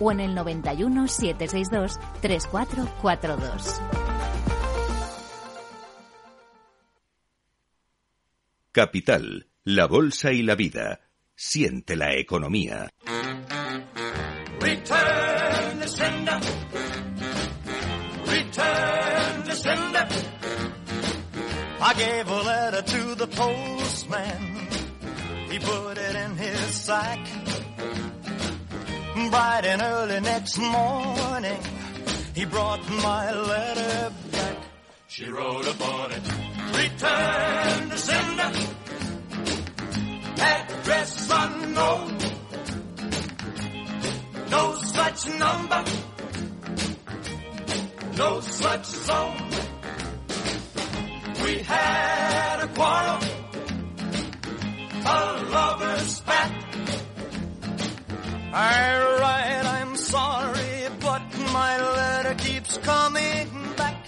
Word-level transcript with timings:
o 0.00 0.10
en 0.10 0.20
el 0.20 0.34
91 0.34 1.06
762 1.06 1.98
3442. 2.20 3.80
Capital, 8.72 9.48
la 9.64 9.86
bolsa 9.86 10.32
y 10.32 10.42
la 10.42 10.54
vida. 10.54 11.00
Siente 11.34 11.96
la 11.96 12.14
economía. 12.14 12.88
Return 14.60 15.88
sender. 15.88 16.40
Return 18.26 19.56
sender. 19.56 20.08
I 21.82 21.94
gave 21.94 22.28
a 22.28 22.42
letter 22.42 22.82
to 22.82 23.14
the 23.16 23.26
postman. 23.26 24.68
He 25.50 25.58
put 25.58 25.98
it 25.98 26.14
in 26.14 26.36
his 26.36 26.74
sack. 26.74 27.18
Bright 29.28 29.64
and 29.64 29.82
early 29.82 30.20
next 30.20 30.58
morning, 30.58 31.60
he 32.34 32.44
brought 32.46 32.80
my 32.88 33.32
letter 33.32 34.12
back. 34.32 34.56
She 35.08 35.28
wrote 35.28 35.66
upon 35.66 36.12
it, 36.12 36.22
return 36.74 37.90
to 37.90 37.98
sender, 37.98 38.52
address 40.40 41.28
unknown, 41.30 42.18
no 44.50 44.74
such 44.76 45.26
number, 45.38 45.84
no 48.16 48.40
such 48.40 48.84
zone. 48.86 49.50
We 51.44 51.58
had 51.58 52.60
a 52.62 52.68
quarrel, 52.68 53.20
a 55.04 55.42
lover's 55.52 55.88
spat. 55.88 55.89
Write, 58.52 59.62
I'm 59.64 59.96
sorry, 59.96 60.88
but 61.00 61.22
my 61.52 61.80
letter 61.94 62.34
keeps 62.34 62.78
coming 62.78 63.48
back. 63.76 64.06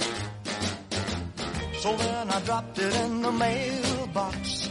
So 1.78 1.96
then 1.96 2.28
I 2.30 2.40
dropped 2.40 2.78
it 2.78 2.94
in 3.04 3.22
the 3.22 3.32
mailbox 3.32 4.68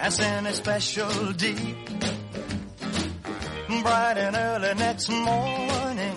and 0.00 0.20
in 0.20 0.46
a 0.46 0.52
special 0.52 1.32
deed. 1.32 1.76
Bright 3.82 4.18
and 4.18 4.36
early 4.36 4.74
next 4.74 5.08
morning, 5.08 6.16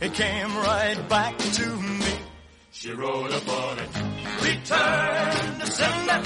it 0.00 0.14
came 0.14 0.56
right 0.56 1.08
back 1.08 1.36
to 1.36 1.66
me. 1.76 2.14
She 2.70 2.92
wrote 2.92 3.30
upon 3.32 3.78
it, 3.78 3.90
return 4.42 5.60
to 5.60 5.66
sender, 5.66 6.22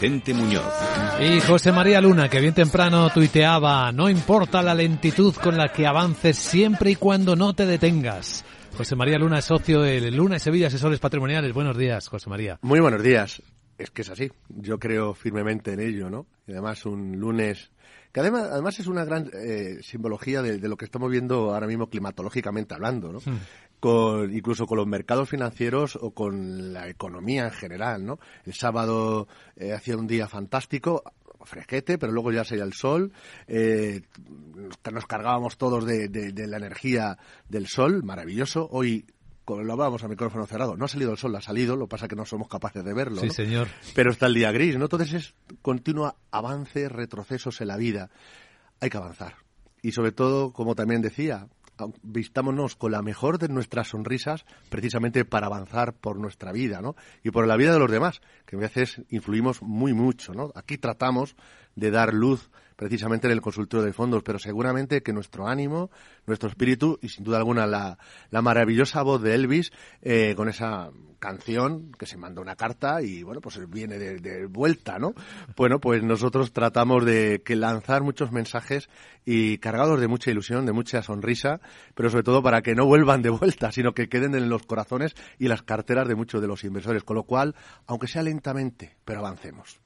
Vicente 0.00 0.34
Muñoz. 0.34 0.64
Y 1.20 1.40
José 1.40 1.70
María 1.70 2.00
Luna, 2.00 2.28
que 2.28 2.40
bien 2.40 2.52
temprano 2.52 3.10
tuiteaba, 3.10 3.92
no 3.92 4.10
importa 4.10 4.60
la 4.60 4.74
lentitud 4.74 5.32
con 5.36 5.56
la 5.56 5.72
que 5.72 5.86
avances 5.86 6.36
siempre 6.36 6.90
y 6.90 6.96
cuando 6.96 7.36
no 7.36 7.54
te 7.54 7.64
detengas. 7.64 8.44
José 8.76 8.96
María 8.96 9.18
Luna 9.18 9.38
es 9.38 9.44
socio 9.44 9.82
de 9.82 10.10
Luna 10.10 10.36
y 10.36 10.40
Sevilla 10.40 10.66
Asesores 10.66 10.98
Patrimoniales. 10.98 11.52
Buenos 11.52 11.78
días, 11.78 12.08
José 12.08 12.28
María. 12.28 12.58
Muy 12.62 12.80
buenos 12.80 13.02
días. 13.04 13.40
Es 13.78 13.90
que 13.90 14.02
es 14.02 14.10
así. 14.10 14.32
Yo 14.48 14.78
creo 14.78 15.14
firmemente 15.14 15.72
en 15.72 15.80
ello, 15.80 16.10
¿no? 16.10 16.26
Y 16.46 16.52
además 16.52 16.84
un 16.86 17.18
lunes 17.18 17.70
que 18.12 18.20
además, 18.20 18.44
además 18.52 18.78
es 18.78 18.86
una 18.86 19.04
gran 19.04 19.28
eh, 19.32 19.78
simbología 19.82 20.40
de, 20.40 20.58
de, 20.58 20.68
lo 20.68 20.76
que 20.76 20.84
estamos 20.84 21.10
viendo 21.10 21.52
ahora 21.52 21.66
mismo 21.66 21.88
climatológicamente 21.88 22.72
hablando, 22.72 23.12
¿no? 23.12 23.18
Hmm. 23.18 23.40
Con, 23.84 24.34
incluso 24.34 24.66
con 24.66 24.78
los 24.78 24.86
mercados 24.86 25.28
financieros 25.28 25.98
o 26.00 26.12
con 26.12 26.72
la 26.72 26.88
economía 26.88 27.44
en 27.44 27.50
general, 27.50 28.06
¿no? 28.06 28.18
El 28.46 28.54
sábado 28.54 29.28
eh, 29.56 29.74
hacía 29.74 29.98
un 29.98 30.06
día 30.06 30.26
fantástico, 30.26 31.02
fresquete, 31.42 31.98
pero 31.98 32.10
luego 32.10 32.32
ya 32.32 32.44
salía 32.44 32.64
el 32.64 32.72
sol, 32.72 33.12
eh, 33.46 34.00
nos 34.90 35.06
cargábamos 35.06 35.58
todos 35.58 35.84
de, 35.84 36.08
de, 36.08 36.32
de, 36.32 36.46
la 36.46 36.56
energía 36.56 37.18
del 37.46 37.66
sol, 37.66 38.02
maravilloso. 38.04 38.66
Hoy 38.72 39.04
lo 39.46 39.72
hablábamos 39.72 40.02
a 40.02 40.08
micrófono 40.08 40.46
cerrado, 40.46 40.78
no 40.78 40.86
ha 40.86 40.88
salido 40.88 41.10
el 41.10 41.18
sol, 41.18 41.36
ha 41.36 41.42
salido, 41.42 41.76
lo 41.76 41.86
pasa 41.86 42.08
que 42.08 42.16
no 42.16 42.24
somos 42.24 42.48
capaces 42.48 42.82
de 42.82 42.94
verlo. 42.94 43.20
Sí, 43.20 43.26
¿no? 43.26 43.32
señor. 43.34 43.68
Pero 43.94 44.12
está 44.12 44.28
el 44.28 44.34
día 44.34 44.50
gris, 44.50 44.78
¿no? 44.78 44.84
Entonces 44.84 45.12
es 45.12 45.34
continuo 45.60 46.16
avance, 46.30 46.88
retrocesos 46.88 47.60
en 47.60 47.68
la 47.68 47.76
vida. 47.76 48.08
Hay 48.80 48.88
que 48.88 48.96
avanzar. 48.96 49.34
Y 49.82 49.92
sobre 49.92 50.12
todo, 50.12 50.54
como 50.54 50.74
también 50.74 51.02
decía, 51.02 51.48
vistámonos 52.02 52.76
con 52.76 52.92
la 52.92 53.02
mejor 53.02 53.38
de 53.38 53.48
nuestras 53.48 53.88
sonrisas 53.88 54.44
precisamente 54.68 55.24
para 55.24 55.46
avanzar 55.46 55.94
por 55.94 56.18
nuestra 56.18 56.52
vida, 56.52 56.80
¿no? 56.80 56.96
Y 57.22 57.30
por 57.30 57.46
la 57.46 57.56
vida 57.56 57.72
de 57.72 57.78
los 57.78 57.90
demás, 57.90 58.20
que 58.46 58.56
a 58.56 58.60
veces 58.60 59.02
influimos 59.10 59.62
muy 59.62 59.92
mucho, 59.92 60.32
¿no? 60.34 60.52
Aquí 60.54 60.78
tratamos 60.78 61.36
de 61.76 61.90
dar 61.90 62.14
luz 62.14 62.50
precisamente 62.76 63.26
en 63.26 63.32
el 63.32 63.40
consultorio 63.40 63.84
de 63.84 63.92
fondos, 63.92 64.22
pero 64.22 64.38
seguramente 64.38 65.02
que 65.02 65.12
nuestro 65.12 65.46
ánimo, 65.46 65.90
nuestro 66.26 66.48
espíritu 66.48 66.98
y 67.02 67.08
sin 67.08 67.24
duda 67.24 67.38
alguna 67.38 67.66
la, 67.66 67.98
la 68.30 68.42
maravillosa 68.42 69.02
voz 69.02 69.22
de 69.22 69.34
Elvis 69.34 69.72
eh, 70.02 70.34
con 70.36 70.48
esa 70.48 70.90
canción 71.18 71.92
que 71.98 72.04
se 72.04 72.18
manda 72.18 72.42
una 72.42 72.54
carta 72.54 73.00
y 73.00 73.22
bueno 73.22 73.40
pues 73.40 73.58
viene 73.70 73.98
de, 73.98 74.18
de, 74.18 74.44
vuelta, 74.44 74.98
¿no? 74.98 75.14
Bueno 75.56 75.80
pues 75.80 76.02
nosotros 76.02 76.52
tratamos 76.52 77.06
de 77.06 77.40
que 77.42 77.56
lanzar 77.56 78.02
muchos 78.02 78.30
mensajes 78.30 78.90
y 79.24 79.56
cargados 79.56 80.00
de 80.00 80.06
mucha 80.06 80.30
ilusión, 80.30 80.66
de 80.66 80.72
mucha 80.72 81.02
sonrisa, 81.02 81.60
pero 81.94 82.10
sobre 82.10 82.24
todo 82.24 82.42
para 82.42 82.60
que 82.60 82.74
no 82.74 82.84
vuelvan 82.84 83.22
de 83.22 83.30
vuelta, 83.30 83.72
sino 83.72 83.94
que 83.94 84.10
queden 84.10 84.34
en 84.34 84.50
los 84.50 84.66
corazones 84.66 85.14
y 85.38 85.48
las 85.48 85.62
carteras 85.62 86.06
de 86.08 86.14
muchos 86.14 86.42
de 86.42 86.48
los 86.48 86.62
inversores, 86.62 87.04
con 87.04 87.16
lo 87.16 87.22
cual, 87.22 87.54
aunque 87.86 88.06
sea 88.06 88.22
lentamente, 88.22 88.96
pero 89.06 89.20
avancemos. 89.20 89.80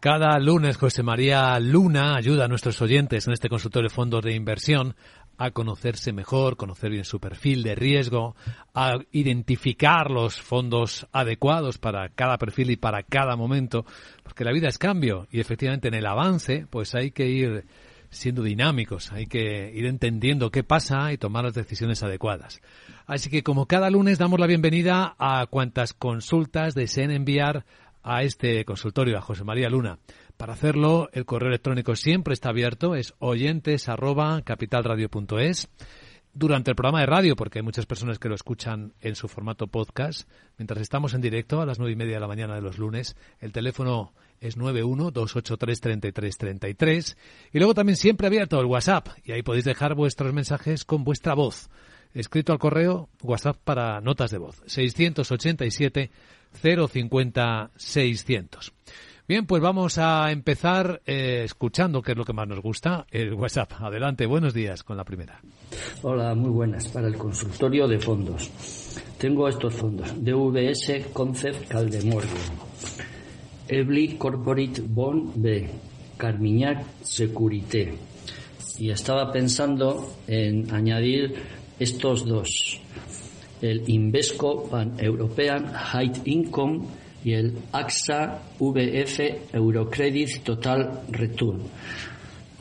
Cada 0.00 0.38
lunes 0.38 0.76
José 0.76 1.02
María 1.02 1.58
Luna 1.58 2.14
ayuda 2.14 2.44
a 2.44 2.48
nuestros 2.48 2.80
oyentes 2.80 3.26
en 3.26 3.32
este 3.32 3.48
consultorio 3.48 3.88
de 3.88 3.94
fondos 3.94 4.22
de 4.22 4.32
inversión 4.32 4.94
a 5.38 5.50
conocerse 5.50 6.12
mejor, 6.12 6.56
conocer 6.56 6.92
bien 6.92 7.04
su 7.04 7.18
perfil 7.18 7.64
de 7.64 7.74
riesgo, 7.74 8.36
a 8.74 8.98
identificar 9.10 10.12
los 10.12 10.40
fondos 10.40 11.08
adecuados 11.10 11.78
para 11.78 12.10
cada 12.10 12.38
perfil 12.38 12.70
y 12.70 12.76
para 12.76 13.02
cada 13.02 13.34
momento, 13.34 13.84
porque 14.22 14.44
la 14.44 14.52
vida 14.52 14.68
es 14.68 14.78
cambio 14.78 15.26
y 15.32 15.40
efectivamente 15.40 15.88
en 15.88 15.94
el 15.94 16.06
avance 16.06 16.68
pues 16.70 16.94
hay 16.94 17.10
que 17.10 17.26
ir 17.26 17.64
siendo 18.08 18.44
dinámicos, 18.44 19.10
hay 19.10 19.26
que 19.26 19.72
ir 19.74 19.84
entendiendo 19.84 20.52
qué 20.52 20.62
pasa 20.62 21.12
y 21.12 21.18
tomar 21.18 21.44
las 21.44 21.54
decisiones 21.54 22.04
adecuadas. 22.04 22.60
Así 23.06 23.30
que 23.30 23.42
como 23.42 23.66
cada 23.66 23.90
lunes 23.90 24.18
damos 24.18 24.38
la 24.38 24.46
bienvenida 24.46 25.16
a 25.18 25.44
cuantas 25.46 25.92
consultas 25.92 26.76
deseen 26.76 27.10
enviar 27.10 27.64
a 28.02 28.22
este 28.22 28.64
consultorio, 28.64 29.18
a 29.18 29.20
José 29.20 29.44
María 29.44 29.68
Luna. 29.68 29.98
Para 30.36 30.52
hacerlo, 30.52 31.08
el 31.12 31.24
correo 31.24 31.48
electrónico 31.48 31.96
siempre 31.96 32.34
está 32.34 32.50
abierto, 32.50 32.94
es 32.94 33.14
oyentes 33.18 33.88
arroba 33.88 34.42
capitalradio.es. 34.42 35.68
Durante 36.32 36.70
el 36.70 36.76
programa 36.76 37.00
de 37.00 37.06
radio, 37.06 37.34
porque 37.34 37.58
hay 37.58 37.64
muchas 37.64 37.86
personas 37.86 38.20
que 38.20 38.28
lo 38.28 38.36
escuchan 38.36 38.92
en 39.00 39.16
su 39.16 39.26
formato 39.26 39.66
podcast, 39.66 40.30
mientras 40.56 40.80
estamos 40.80 41.12
en 41.14 41.20
directo 41.20 41.60
a 41.60 41.66
las 41.66 41.80
nueve 41.80 41.94
y 41.94 41.96
media 41.96 42.14
de 42.14 42.20
la 42.20 42.28
mañana 42.28 42.54
de 42.54 42.60
los 42.60 42.78
lunes, 42.78 43.16
el 43.40 43.50
teléfono 43.50 44.12
es 44.40 44.56
91-283-3333. 44.56 47.16
Y 47.52 47.58
luego 47.58 47.74
también 47.74 47.96
siempre 47.96 48.28
abierto 48.28 48.60
el 48.60 48.66
WhatsApp, 48.66 49.08
y 49.24 49.32
ahí 49.32 49.42
podéis 49.42 49.64
dejar 49.64 49.96
vuestros 49.96 50.32
mensajes 50.32 50.84
con 50.84 51.02
vuestra 51.02 51.34
voz. 51.34 51.68
Escrito 52.14 52.52
al 52.52 52.58
correo 52.58 53.10
WhatsApp 53.22 53.58
para 53.64 54.00
notas 54.00 54.30
de 54.30 54.38
voz. 54.38 54.62
687 54.66 56.10
050 56.52 57.70
600. 57.76 58.72
Bien, 59.28 59.44
pues 59.44 59.60
vamos 59.60 59.98
a 59.98 60.32
empezar 60.32 61.02
eh, 61.04 61.42
escuchando, 61.44 62.00
que 62.00 62.12
es 62.12 62.16
lo 62.16 62.24
que 62.24 62.32
más 62.32 62.48
nos 62.48 62.62
gusta, 62.62 63.06
el 63.10 63.34
WhatsApp. 63.34 63.72
Adelante, 63.78 64.24
buenos 64.24 64.54
días 64.54 64.82
con 64.82 64.96
la 64.96 65.04
primera. 65.04 65.42
Hola, 66.00 66.34
muy 66.34 66.48
buenas. 66.48 66.88
Para 66.88 67.08
el 67.08 67.18
consultorio 67.18 67.86
de 67.86 67.98
fondos. 67.98 68.50
Tengo 69.18 69.46
estos 69.46 69.74
fondos. 69.74 70.14
DVS 70.24 71.08
Concept 71.12 71.68
Caldemorgan. 71.68 72.30
Ebly 73.68 74.16
Corporate 74.16 74.80
Bond 74.80 75.32
B. 75.36 75.68
Carmignac 76.16 76.86
Securité. 77.02 77.98
Y 78.78 78.90
estaba 78.90 79.30
pensando 79.30 80.14
en 80.26 80.72
añadir 80.74 81.34
estos 81.78 82.24
dos. 82.24 82.80
El 83.62 83.88
Invesco 83.88 84.68
Pan 84.68 84.94
European 84.98 85.72
High 85.72 86.12
Income 86.24 86.86
y 87.24 87.32
el 87.32 87.54
AXA 87.72 88.42
VF 88.58 89.20
Eurocredit 89.52 90.42
Total 90.42 91.02
Return. 91.10 91.62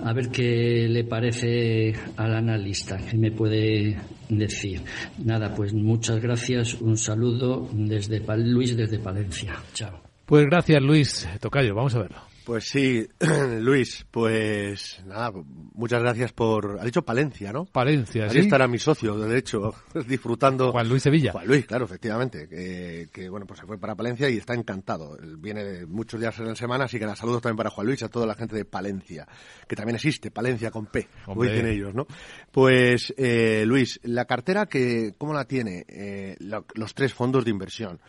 A 0.04 0.14
ver 0.14 0.30
qué 0.30 0.88
le 0.88 1.04
parece 1.04 1.94
al 2.18 2.36
analista, 2.36 2.98
qué 2.98 3.18
me 3.18 3.32
puede 3.32 3.98
decir. 4.30 4.82
Nada, 5.24 5.54
pues 5.56 5.74
muchas 5.74 6.20
gracias, 6.22 6.76
un 6.76 6.98
saludo 6.98 7.68
desde 7.74 8.22
Luis 8.38 8.78
desde 8.78 9.00
Palencia. 9.00 9.56
Chao. 9.74 10.02
Pues 10.26 10.46
gracias 10.46 10.82
Luis 10.82 11.28
Tocayo, 11.40 11.74
vamos 11.74 11.96
a 11.96 12.00
verlo. 12.00 12.37
Pues 12.48 12.64
sí, 12.70 13.06
Luis, 13.60 14.06
pues 14.10 15.04
nada, 15.06 15.34
muchas 15.74 16.02
gracias 16.02 16.32
por... 16.32 16.78
Ha 16.80 16.86
dicho 16.86 17.02
Palencia, 17.02 17.52
¿no? 17.52 17.66
Palencia, 17.66 18.30
Ahí 18.30 18.38
estará 18.38 18.70
mi 18.70 18.80
socio, 18.80 19.18
de 19.18 19.38
hecho, 19.38 19.76
disfrutando... 20.08 20.72
Juan 20.72 20.88
Luis 20.88 21.04
Sevilla. 21.04 21.34
Juan 21.34 21.46
Luis, 21.46 21.66
claro, 21.66 21.84
efectivamente, 21.84 22.48
que, 22.48 23.30
bueno, 23.30 23.46
pues 23.46 23.60
se 23.60 23.66
fue 23.66 23.78
para 23.78 23.96
Palencia 23.96 24.30
y 24.30 24.38
está 24.38 24.54
encantado. 24.54 25.18
Viene 25.40 25.86
muchos 25.88 26.22
días 26.22 26.40
en 26.40 26.48
la 26.48 26.56
semana, 26.56 26.86
así 26.86 26.98
que 26.98 27.04
nada, 27.04 27.18
saludos 27.18 27.42
también 27.42 27.58
para 27.58 27.70
Juan 27.70 27.86
Luis 27.86 28.02
y 28.02 28.06
a 28.06 28.08
toda 28.08 28.26
la 28.26 28.36
gente 28.36 28.56
de 28.56 28.64
Palencia, 28.64 29.28
que 29.68 29.76
también 29.76 29.98
existe, 29.98 30.32
Palencia 30.32 30.72
con 30.72 30.86
P, 30.86 31.06
como 31.26 31.44
dicen 31.44 31.68
ellos, 31.68 31.94
¿no? 31.94 32.08
Pues, 32.50 33.14
eh, 33.18 33.66
Luis, 33.68 34.00
la 34.04 34.24
cartera, 34.24 34.68
que 34.68 35.16
¿cómo 35.18 35.34
la 35.34 35.44
tiene? 35.44 35.84
Eh, 35.90 36.38
los 36.40 36.94
tres 36.94 37.14
fondos 37.14 37.44
de 37.44 37.52
inversión. 37.52 38.00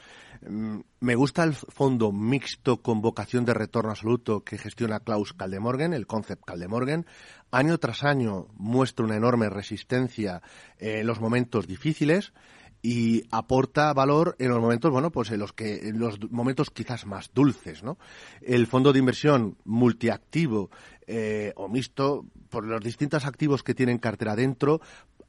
Mm, 0.47 0.81
me 1.01 1.15
gusta 1.15 1.45
el 1.45 1.55
fondo 1.55 2.13
mixto 2.13 2.83
con 2.83 3.01
vocación 3.01 3.45
de 3.45 3.55
retorno 3.55 3.91
absoluto 3.91 4.45
que 4.45 4.59
gestiona 4.59 5.01
Klaus 5.01 5.33
Kaldemorgen, 5.33 5.93
el 5.95 6.07
Concept 6.07 6.45
Kaldemorgen. 6.45 7.07
Año 7.51 7.79
tras 7.79 8.05
año 8.05 8.47
muestra 8.57 9.05
una 9.05 9.17
enorme 9.17 9.49
resistencia 9.49 10.43
en 10.79 11.07
los 11.07 11.21
momentos 11.21 11.67
difíciles 11.67 12.33
y 12.81 13.25
aporta 13.31 13.93
valor 13.93 14.37
en 14.39 14.51
los 14.51 14.61
momentos, 14.61 14.93
bueno, 14.93 15.11
pues 15.11 15.31
en 15.31 15.41
los 15.41 15.53
que 15.53 15.89
en 15.89 15.99
los 15.99 16.19
momentos 16.31 16.71
quizás 16.71 17.07
más 17.07 17.33
dulces, 17.35 17.83
¿no? 17.83 17.99
El 18.41 18.67
fondo 18.67 18.93
de 18.93 19.01
inversión 19.01 19.57
multiactivo 19.65 20.71
eh, 21.07 21.53
o 21.57 21.69
mixto, 21.69 22.25
por 22.51 22.65
los 22.65 22.83
distintos 22.83 23.27
activos 23.27 23.63
que 23.63 23.75
tienen 23.75 23.99
cartera 23.99 24.37
dentro, 24.37 24.81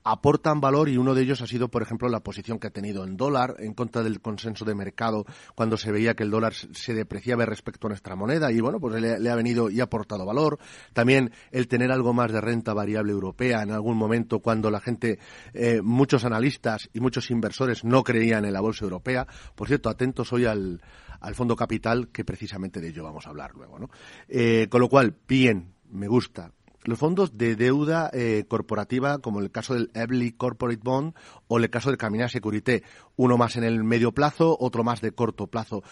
aportan 0.03 0.61
valor 0.61 0.89
y 0.89 0.97
uno 0.97 1.13
de 1.13 1.23
ellos 1.23 1.41
ha 1.41 1.47
sido, 1.47 1.69
por 1.69 1.81
ejemplo, 1.81 2.07
la 2.09 2.21
posición 2.21 2.59
que 2.59 2.67
ha 2.67 2.71
tenido 2.71 3.03
en 3.03 3.17
dólar 3.17 3.55
en 3.59 3.73
contra 3.73 4.03
del 4.03 4.21
consenso 4.21 4.65
de 4.65 4.75
mercado 4.75 5.25
cuando 5.55 5.77
se 5.77 5.91
veía 5.91 6.15
que 6.15 6.23
el 6.23 6.31
dólar 6.31 6.53
se 6.53 6.93
depreciaba 6.93 7.45
respecto 7.45 7.87
a 7.87 7.89
nuestra 7.89 8.15
moneda 8.15 8.51
y 8.51 8.59
bueno, 8.59 8.79
pues 8.79 9.01
le, 9.01 9.29
ha 9.29 9.35
venido 9.35 9.69
y 9.69 9.79
ha 9.79 9.83
aportado 9.83 10.25
valor. 10.25 10.59
También 10.93 11.31
el 11.51 11.67
tener 11.67 11.91
algo 11.91 12.13
más 12.13 12.31
de 12.31 12.41
renta 12.41 12.73
variable 12.73 13.11
europea 13.11 13.61
en 13.61 13.71
algún 13.71 13.97
momento 13.97 14.39
cuando 14.39 14.71
la 14.71 14.79
gente, 14.79 15.19
eh, 15.53 15.81
muchos 15.81 16.25
analistas 16.25 16.89
y 16.93 16.99
muchos 16.99 17.29
inversores 17.31 17.83
no 17.83 18.03
creían 18.03 18.45
en 18.45 18.53
la 18.53 18.61
bolsa 18.61 18.85
europea. 18.85 19.27
Por 19.55 19.67
cierto, 19.67 19.89
atentos 19.89 20.31
hoy 20.33 20.45
al, 20.45 20.81
al 21.19 21.35
fondo 21.35 21.55
capital 21.55 22.09
que 22.09 22.25
precisamente 22.25 22.79
de 22.79 22.89
ello 22.89 23.03
vamos 23.03 23.25
a 23.25 23.29
hablar 23.29 23.53
luego, 23.55 23.79
¿no? 23.79 23.89
Eh, 24.27 24.67
con 24.69 24.81
lo 24.81 24.89
cual, 24.89 25.15
bien, 25.27 25.73
me 25.89 26.07
gusta 26.07 26.51
los 26.89 26.97
fondos 26.97 27.37
de 27.37 27.55
deuda 27.55 28.09
eh, 28.13 28.45
corporativa, 28.47 29.19
como 29.19 29.39
el 29.41 29.51
caso 29.51 29.75
del 29.75 29.91
Ebly 29.93 30.31
Corporate 30.31 30.81
Bond 30.83 31.13
o 31.47 31.59
el 31.59 31.69
caso 31.69 31.89
del 31.89 31.99
Caminar 31.99 32.31
Securité, 32.31 32.83
uno 33.15 33.37
más 33.37 33.57
en 33.57 33.63
el 33.63 33.83
medio 33.83 34.11
plazo, 34.11 34.57
otro 34.59 34.83
más 34.83 34.99
de 34.99 35.11
corto 35.11 35.45
plazo. 35.45 35.83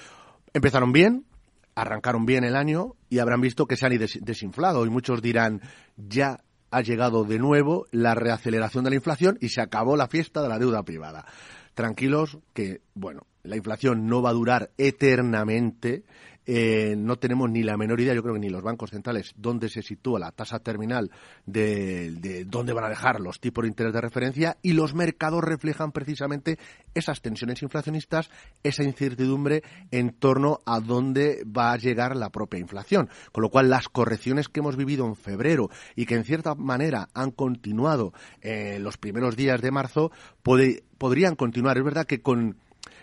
Empezaron 0.54 0.92
bien, 0.92 1.26
arrancaron 1.76 2.26
bien 2.26 2.44
el 2.44 2.56
año 2.56 2.96
y 3.10 3.20
habrán 3.20 3.42
visto 3.42 3.68
que 3.68 3.78
se 3.78 3.86
han 3.86 3.96
desinflado 4.22 4.88
y 4.88 4.90
muchos 4.90 5.22
dirán, 5.22 5.62
ya 5.98 6.40
ha 6.72 6.82
llegado 6.82 7.26
de 7.26 7.38
nuevo 7.38 7.86
la 7.92 8.16
reaceleración 8.16 8.84
de 8.84 8.90
la 8.90 8.96
inflación 8.96 9.38
y 9.40 9.50
se 9.50 9.62
acabó 9.62 9.98
la 9.98 10.08
fiesta 10.08 10.42
de 10.42 10.50
la 10.50 10.58
deuda 10.58 10.82
privada. 10.82 11.26
Tranquilos 11.76 12.40
que, 12.54 12.82
bueno, 12.96 13.28
la 13.44 13.56
inflación 13.56 14.08
no 14.08 14.24
va 14.24 14.32
a 14.32 14.34
durar 14.34 14.72
eternamente 14.80 16.06
eh, 16.50 16.96
no 16.98 17.18
tenemos 17.18 17.50
ni 17.52 17.62
la 17.62 17.76
menor 17.76 18.00
idea, 18.00 18.14
yo 18.14 18.24
creo 18.24 18.34
que 18.34 18.40
ni 18.40 18.50
los 18.50 18.64
bancos 18.64 18.92
centrales, 18.92 19.34
dónde 19.36 19.68
se 19.68 19.82
sitúa 19.82 20.18
la 20.18 20.32
tasa 20.32 20.60
terminal 20.60 21.12
de, 21.46 22.46
dónde 22.48 22.72
van 22.72 22.86
a 22.86 22.90
dejar 22.90 23.20
los 23.20 23.42
tipos 23.42 23.64
de 23.64 23.68
interés 23.68 23.92
de 23.92 24.00
referencia 24.00 24.58
y 24.62 24.72
los 24.72 24.96
mercados 24.96 25.44
reflejan 25.44 25.92
precisamente 25.92 26.58
esas 26.94 27.22
tensiones 27.22 27.62
inflacionistas, 27.62 28.30
esa 28.64 28.84
incertidumbre 28.84 29.62
en 29.92 30.14
torno 30.14 30.60
a 30.66 30.80
dónde 30.80 31.44
va 31.46 31.74
a 31.74 31.78
llegar 31.78 32.16
la 32.16 32.30
propia 32.30 32.62
inflación. 32.62 33.10
Con 33.34 33.42
lo 33.42 33.50
cual, 33.50 33.70
las 33.70 33.90
correcciones 33.90 34.48
que 34.48 34.62
hemos 34.62 34.78
vivido 34.78 35.06
en 35.06 35.18
febrero 35.18 35.70
y 35.98 36.06
que 36.06 36.16
en 36.16 36.24
cierta 36.24 36.56
manera 36.56 37.10
han 37.14 37.32
continuado 37.32 38.14
en 38.40 38.84
los 38.84 38.98
primeros 38.98 39.36
días 39.36 39.62
de 39.62 39.72
marzo, 39.72 40.12
podrían 40.42 41.36
continuar. 41.36 41.78
Es 41.78 41.84
verdad 41.84 42.06
que 42.06 42.22
con 42.22 42.56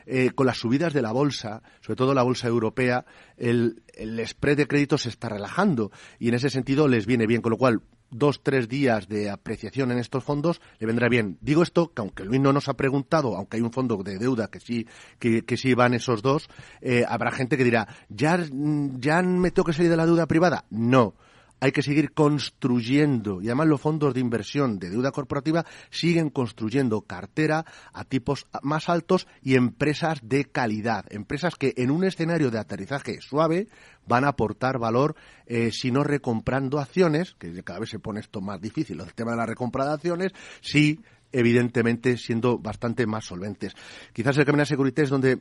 eh, 0.06 0.30
con 0.34 0.46
las 0.46 0.58
subidas 0.58 0.92
de 0.92 1.02
la 1.02 1.12
bolsa, 1.12 1.62
sobre 1.80 1.96
todo 1.96 2.14
la 2.14 2.22
bolsa 2.22 2.48
europea, 2.48 3.04
el, 3.36 3.82
el 3.94 4.26
spread 4.26 4.56
de 4.56 4.66
crédito 4.66 4.98
se 4.98 5.08
está 5.08 5.28
relajando 5.28 5.90
y 6.18 6.28
en 6.28 6.34
ese 6.34 6.50
sentido 6.50 6.88
les 6.88 7.06
viene 7.06 7.26
bien, 7.26 7.42
con 7.42 7.50
lo 7.50 7.58
cual 7.58 7.82
dos, 8.10 8.42
tres 8.42 8.68
días 8.68 9.08
de 9.08 9.28
apreciación 9.28 9.90
en 9.90 9.98
estos 9.98 10.22
fondos 10.22 10.60
le 10.78 10.86
vendrá 10.86 11.08
bien. 11.08 11.36
Digo 11.40 11.62
esto 11.62 11.92
que 11.92 12.00
aunque 12.00 12.24
Luis 12.24 12.40
no 12.40 12.52
nos 12.52 12.68
ha 12.68 12.74
preguntado, 12.74 13.36
aunque 13.36 13.56
hay 13.56 13.62
un 13.62 13.72
fondo 13.72 13.96
de 14.02 14.18
deuda 14.18 14.48
que 14.48 14.60
sí, 14.60 14.86
que, 15.18 15.56
sí 15.56 15.74
van 15.74 15.94
esos 15.94 16.22
dos, 16.22 16.48
eh, 16.80 17.04
habrá 17.08 17.32
gente 17.32 17.56
que 17.56 17.64
dirá, 17.64 17.88
¿ya, 18.08 18.38
¿ya 18.98 19.22
me 19.22 19.50
tengo 19.50 19.66
que 19.66 19.72
salir 19.72 19.90
de 19.90 19.96
la 19.96 20.06
deuda 20.06 20.26
privada? 20.26 20.64
No 20.70 21.14
hay 21.60 21.72
que 21.72 21.82
seguir 21.82 22.12
construyendo. 22.12 23.40
Y 23.40 23.46
además 23.46 23.68
los 23.68 23.80
fondos 23.80 24.14
de 24.14 24.20
inversión 24.20 24.78
de 24.78 24.90
deuda 24.90 25.12
corporativa 25.12 25.64
siguen 25.90 26.30
construyendo 26.30 27.02
cartera 27.02 27.64
a 27.92 28.04
tipos 28.04 28.46
más 28.62 28.88
altos 28.88 29.26
y 29.42 29.54
empresas 29.54 30.20
de 30.22 30.44
calidad, 30.44 31.04
empresas 31.10 31.56
que 31.56 31.74
en 31.76 31.90
un 31.90 32.04
escenario 32.04 32.50
de 32.50 32.58
aterrizaje 32.58 33.20
suave 33.20 33.68
van 34.06 34.24
a 34.24 34.28
aportar 34.28 34.78
valor 34.78 35.16
eh, 35.46 35.70
si 35.72 35.90
no 35.90 36.04
recomprando 36.04 36.78
acciones, 36.78 37.34
que 37.38 37.62
cada 37.62 37.80
vez 37.80 37.90
se 37.90 37.98
pone 37.98 38.20
esto 38.20 38.40
más 38.40 38.60
difícil, 38.60 39.00
el 39.00 39.14
tema 39.14 39.32
de 39.32 39.38
la 39.38 39.46
recompra 39.46 39.84
de 39.86 39.92
acciones, 39.94 40.32
sí 40.60 41.00
evidentemente 41.34 42.16
siendo 42.16 42.58
bastante 42.58 43.06
más 43.06 43.24
solventes. 43.24 43.74
Quizás 44.12 44.38
el 44.38 44.44
Camino 44.44 44.64
Security 44.64 45.02
es 45.02 45.10
donde 45.10 45.38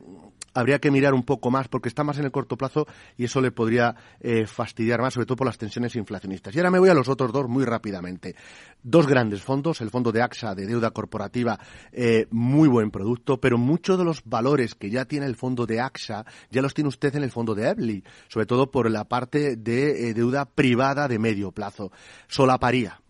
habría 0.52 0.80
que 0.80 0.90
mirar 0.90 1.14
un 1.14 1.22
poco 1.22 1.50
más 1.50 1.68
porque 1.68 1.88
está 1.88 2.02
más 2.04 2.18
en 2.18 2.24
el 2.24 2.32
corto 2.32 2.56
plazo 2.56 2.86
y 3.16 3.24
eso 3.24 3.40
le 3.40 3.52
podría 3.52 3.94
eh, 4.20 4.46
fastidiar 4.46 5.00
más, 5.00 5.14
sobre 5.14 5.26
todo 5.26 5.36
por 5.36 5.46
las 5.46 5.58
tensiones 5.58 5.94
inflacionistas. 5.96 6.54
Y 6.54 6.58
ahora 6.58 6.70
me 6.70 6.78
voy 6.80 6.88
a 6.88 6.94
los 6.94 7.08
otros 7.08 7.32
dos 7.32 7.48
muy 7.48 7.64
rápidamente. 7.64 8.34
Dos 8.82 9.06
grandes 9.06 9.42
fondos, 9.42 9.80
el 9.80 9.90
fondo 9.90 10.10
de 10.10 10.22
AXA 10.22 10.54
de 10.54 10.66
deuda 10.66 10.90
corporativa, 10.90 11.58
eh, 11.92 12.26
muy 12.30 12.68
buen 12.68 12.90
producto, 12.90 13.40
pero 13.40 13.56
muchos 13.56 13.96
de 13.96 14.04
los 14.04 14.22
valores 14.24 14.74
que 14.74 14.90
ya 14.90 15.04
tiene 15.04 15.26
el 15.26 15.36
fondo 15.36 15.64
de 15.64 15.80
AXA 15.80 16.24
ya 16.50 16.60
los 16.60 16.74
tiene 16.74 16.88
usted 16.88 17.14
en 17.14 17.22
el 17.22 17.30
fondo 17.30 17.54
de 17.54 17.68
Ebly, 17.68 18.04
sobre 18.28 18.46
todo 18.46 18.70
por 18.70 18.90
la 18.90 19.04
parte 19.04 19.56
de 19.56 20.08
eh, 20.08 20.14
deuda 20.14 20.44
privada 20.44 21.06
de 21.06 21.18
medio 21.18 21.52
plazo. 21.52 21.92
Solaparía, 22.26 23.00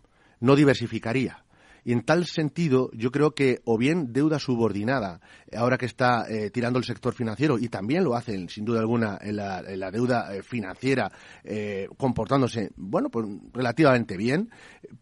no 0.41 0.55
diversificaría 0.55 1.44
y 1.85 1.93
en 1.93 2.03
tal 2.03 2.27
sentido, 2.27 2.91
yo 2.93 3.11
creo 3.11 3.35
que 3.35 3.61
o 3.65 3.77
bien 3.77 4.13
deuda 4.13 4.39
subordinada, 4.39 5.21
ahora 5.57 5.79
que 5.79 5.87
está 5.87 6.27
eh, 6.29 6.51
tirando 6.51 6.79
el 6.79 6.85
sector 6.85 7.15
financiero, 7.15 7.59
y 7.59 7.69
también 7.69 8.05
lo 8.05 8.15
hacen, 8.15 8.49
sin 8.49 8.65
duda 8.65 8.81
alguna, 8.81 9.19
en 9.21 9.37
la, 9.37 9.91
deuda 9.91 10.35
eh, 10.35 10.43
financiera, 10.43 11.11
eh, 11.43 11.89
comportándose, 11.97 12.71
bueno, 12.77 13.11
pues 13.11 13.27
relativamente 13.53 14.17
bien, 14.17 14.51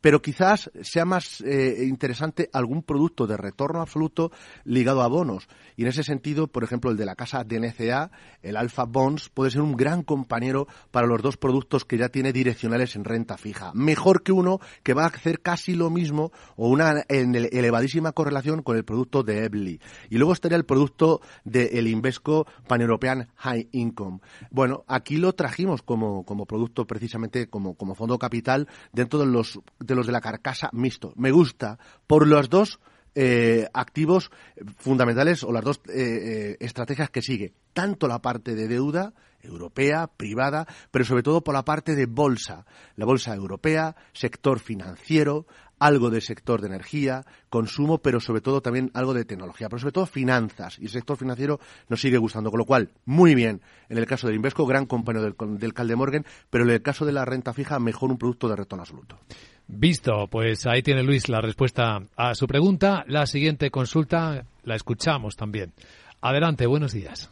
pero 0.00 0.20
quizás 0.22 0.70
sea 0.82 1.04
más 1.04 1.40
interesante 1.40 2.48
algún 2.52 2.82
producto 2.82 3.26
de 3.26 3.36
retorno 3.36 3.80
absoluto 3.80 4.30
ligado 4.64 5.02
a 5.02 5.08
bonos. 5.08 5.48
Y 5.76 5.82
en 5.82 5.88
ese 5.88 6.02
sentido, 6.02 6.46
por 6.46 6.64
ejemplo, 6.64 6.90
el 6.90 6.96
de 6.96 7.06
la 7.06 7.14
casa 7.14 7.44
DNCA, 7.44 8.10
el 8.42 8.56
Alpha 8.56 8.84
Bonds, 8.84 9.28
puede 9.28 9.50
ser 9.50 9.60
un 9.60 9.76
gran 9.76 10.02
compañero 10.02 10.66
para 10.90 11.06
los 11.06 11.22
dos 11.22 11.36
productos 11.36 11.84
que 11.84 11.98
ya 11.98 12.08
tiene 12.08 12.32
direccionales 12.32 12.96
en 12.96 13.04
renta 13.04 13.36
fija. 13.36 13.72
Mejor 13.74 14.22
que 14.22 14.32
uno 14.32 14.60
que 14.82 14.94
va 14.94 15.04
a 15.04 15.08
hacer 15.08 15.40
casi 15.40 15.74
lo 15.74 15.90
mismo 15.90 16.32
o 16.56 16.68
una 16.68 17.04
elevadísima 17.08 18.12
correlación 18.12 18.62
con 18.62 18.76
el 18.76 18.84
producto 18.84 19.22
de 19.22 19.44
Ebly. 19.44 19.80
Y 20.10 20.18
luego 20.18 20.32
estaría 20.42 20.56
el 20.56 20.64
producto 20.64 21.20
del 21.44 21.86
Invesco 21.86 22.46
Pan-European 22.66 23.28
High 23.36 23.68
Income. 23.72 24.18
Bueno, 24.50 24.84
aquí 24.88 25.16
lo 25.16 25.32
trajimos 25.34 25.82
como, 25.82 26.24
como 26.24 26.46
producto 26.46 26.84
precisamente 26.84 27.48
como, 27.48 27.74
como 27.74 27.94
fondo 27.94 28.18
capital 28.18 28.68
dentro 28.92 29.20
de 29.20 29.26
los, 29.26 29.60
de 29.78 29.94
los 29.94 30.06
de 30.06 30.12
la 30.12 30.20
carcasa 30.20 30.68
mixto. 30.72 31.12
Me 31.16 31.30
gusta 31.30 31.78
por 32.08 32.26
los 32.26 32.50
dos 32.50 32.80
eh, 33.14 33.68
activos 33.72 34.30
fundamentales 34.78 35.44
o 35.44 35.52
las 35.52 35.62
dos 35.62 35.80
eh, 35.88 35.92
eh, 35.92 36.56
estrategias 36.58 37.10
que 37.10 37.22
sigue. 37.22 37.52
Tanto 37.72 38.08
la 38.08 38.20
parte 38.20 38.56
de 38.56 38.66
deuda 38.66 39.14
europea, 39.42 40.08
privada, 40.08 40.66
pero 40.90 41.04
sobre 41.04 41.22
todo 41.22 41.42
por 41.42 41.54
la 41.54 41.64
parte 41.64 41.94
de 41.94 42.06
bolsa. 42.06 42.64
La 42.96 43.04
bolsa 43.04 43.34
europea, 43.34 43.94
sector 44.12 44.58
financiero, 44.60 45.46
algo 45.82 46.10
de 46.10 46.20
sector 46.20 46.60
de 46.60 46.68
energía, 46.68 47.24
consumo, 47.50 47.98
pero 47.98 48.20
sobre 48.20 48.40
todo 48.40 48.60
también 48.60 48.90
algo 48.94 49.14
de 49.14 49.24
tecnología, 49.24 49.68
pero 49.68 49.80
sobre 49.80 49.92
todo 49.92 50.06
finanzas. 50.06 50.78
Y 50.78 50.84
el 50.84 50.90
sector 50.90 51.16
financiero 51.16 51.58
nos 51.88 52.00
sigue 52.00 52.18
gustando, 52.18 52.50
con 52.50 52.58
lo 52.58 52.64
cual, 52.64 52.90
muy 53.04 53.34
bien. 53.34 53.60
En 53.88 53.98
el 53.98 54.06
caso 54.06 54.28
del 54.28 54.36
Invesco, 54.36 54.64
gran 54.64 54.86
compañero 54.86 55.24
del, 55.24 55.34
del 55.58 55.74
Caldemorgan, 55.74 56.24
pero 56.50 56.64
en 56.64 56.70
el 56.70 56.82
caso 56.82 57.04
de 57.04 57.12
la 57.12 57.24
renta 57.24 57.52
fija, 57.52 57.80
mejor 57.80 58.12
un 58.12 58.18
producto 58.18 58.48
de 58.48 58.54
retorno 58.54 58.82
absoluto. 58.82 59.18
Visto, 59.66 60.28
pues 60.30 60.66
ahí 60.66 60.82
tiene 60.82 61.02
Luis 61.02 61.28
la 61.28 61.40
respuesta 61.40 62.00
a 62.16 62.34
su 62.36 62.46
pregunta. 62.46 63.04
La 63.08 63.26
siguiente 63.26 63.70
consulta 63.70 64.44
la 64.62 64.76
escuchamos 64.76 65.34
también. 65.34 65.72
Adelante, 66.20 66.66
buenos 66.66 66.92
días. 66.92 67.30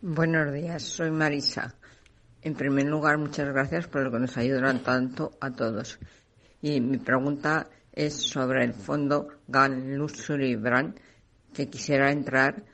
Buenos 0.00 0.52
días, 0.52 0.82
soy 0.82 1.10
Marisa. 1.10 1.74
En 2.40 2.54
primer 2.54 2.86
lugar, 2.86 3.18
muchas 3.18 3.48
gracias 3.48 3.86
por 3.86 4.02
lo 4.02 4.10
que 4.10 4.18
nos 4.18 4.36
ayudan 4.36 4.82
tanto 4.82 5.32
a 5.40 5.50
todos. 5.50 5.98
Y 6.64 6.80
mi 6.80 6.96
pregunta 6.96 7.68
es 7.92 8.14
sobre 8.14 8.64
el 8.64 8.72
fondo 8.72 9.28
GAN 9.48 9.98
Luxury 9.98 10.56
Brand, 10.56 10.98
que 11.52 11.68
quisiera 11.68 12.10
entrar 12.10 12.64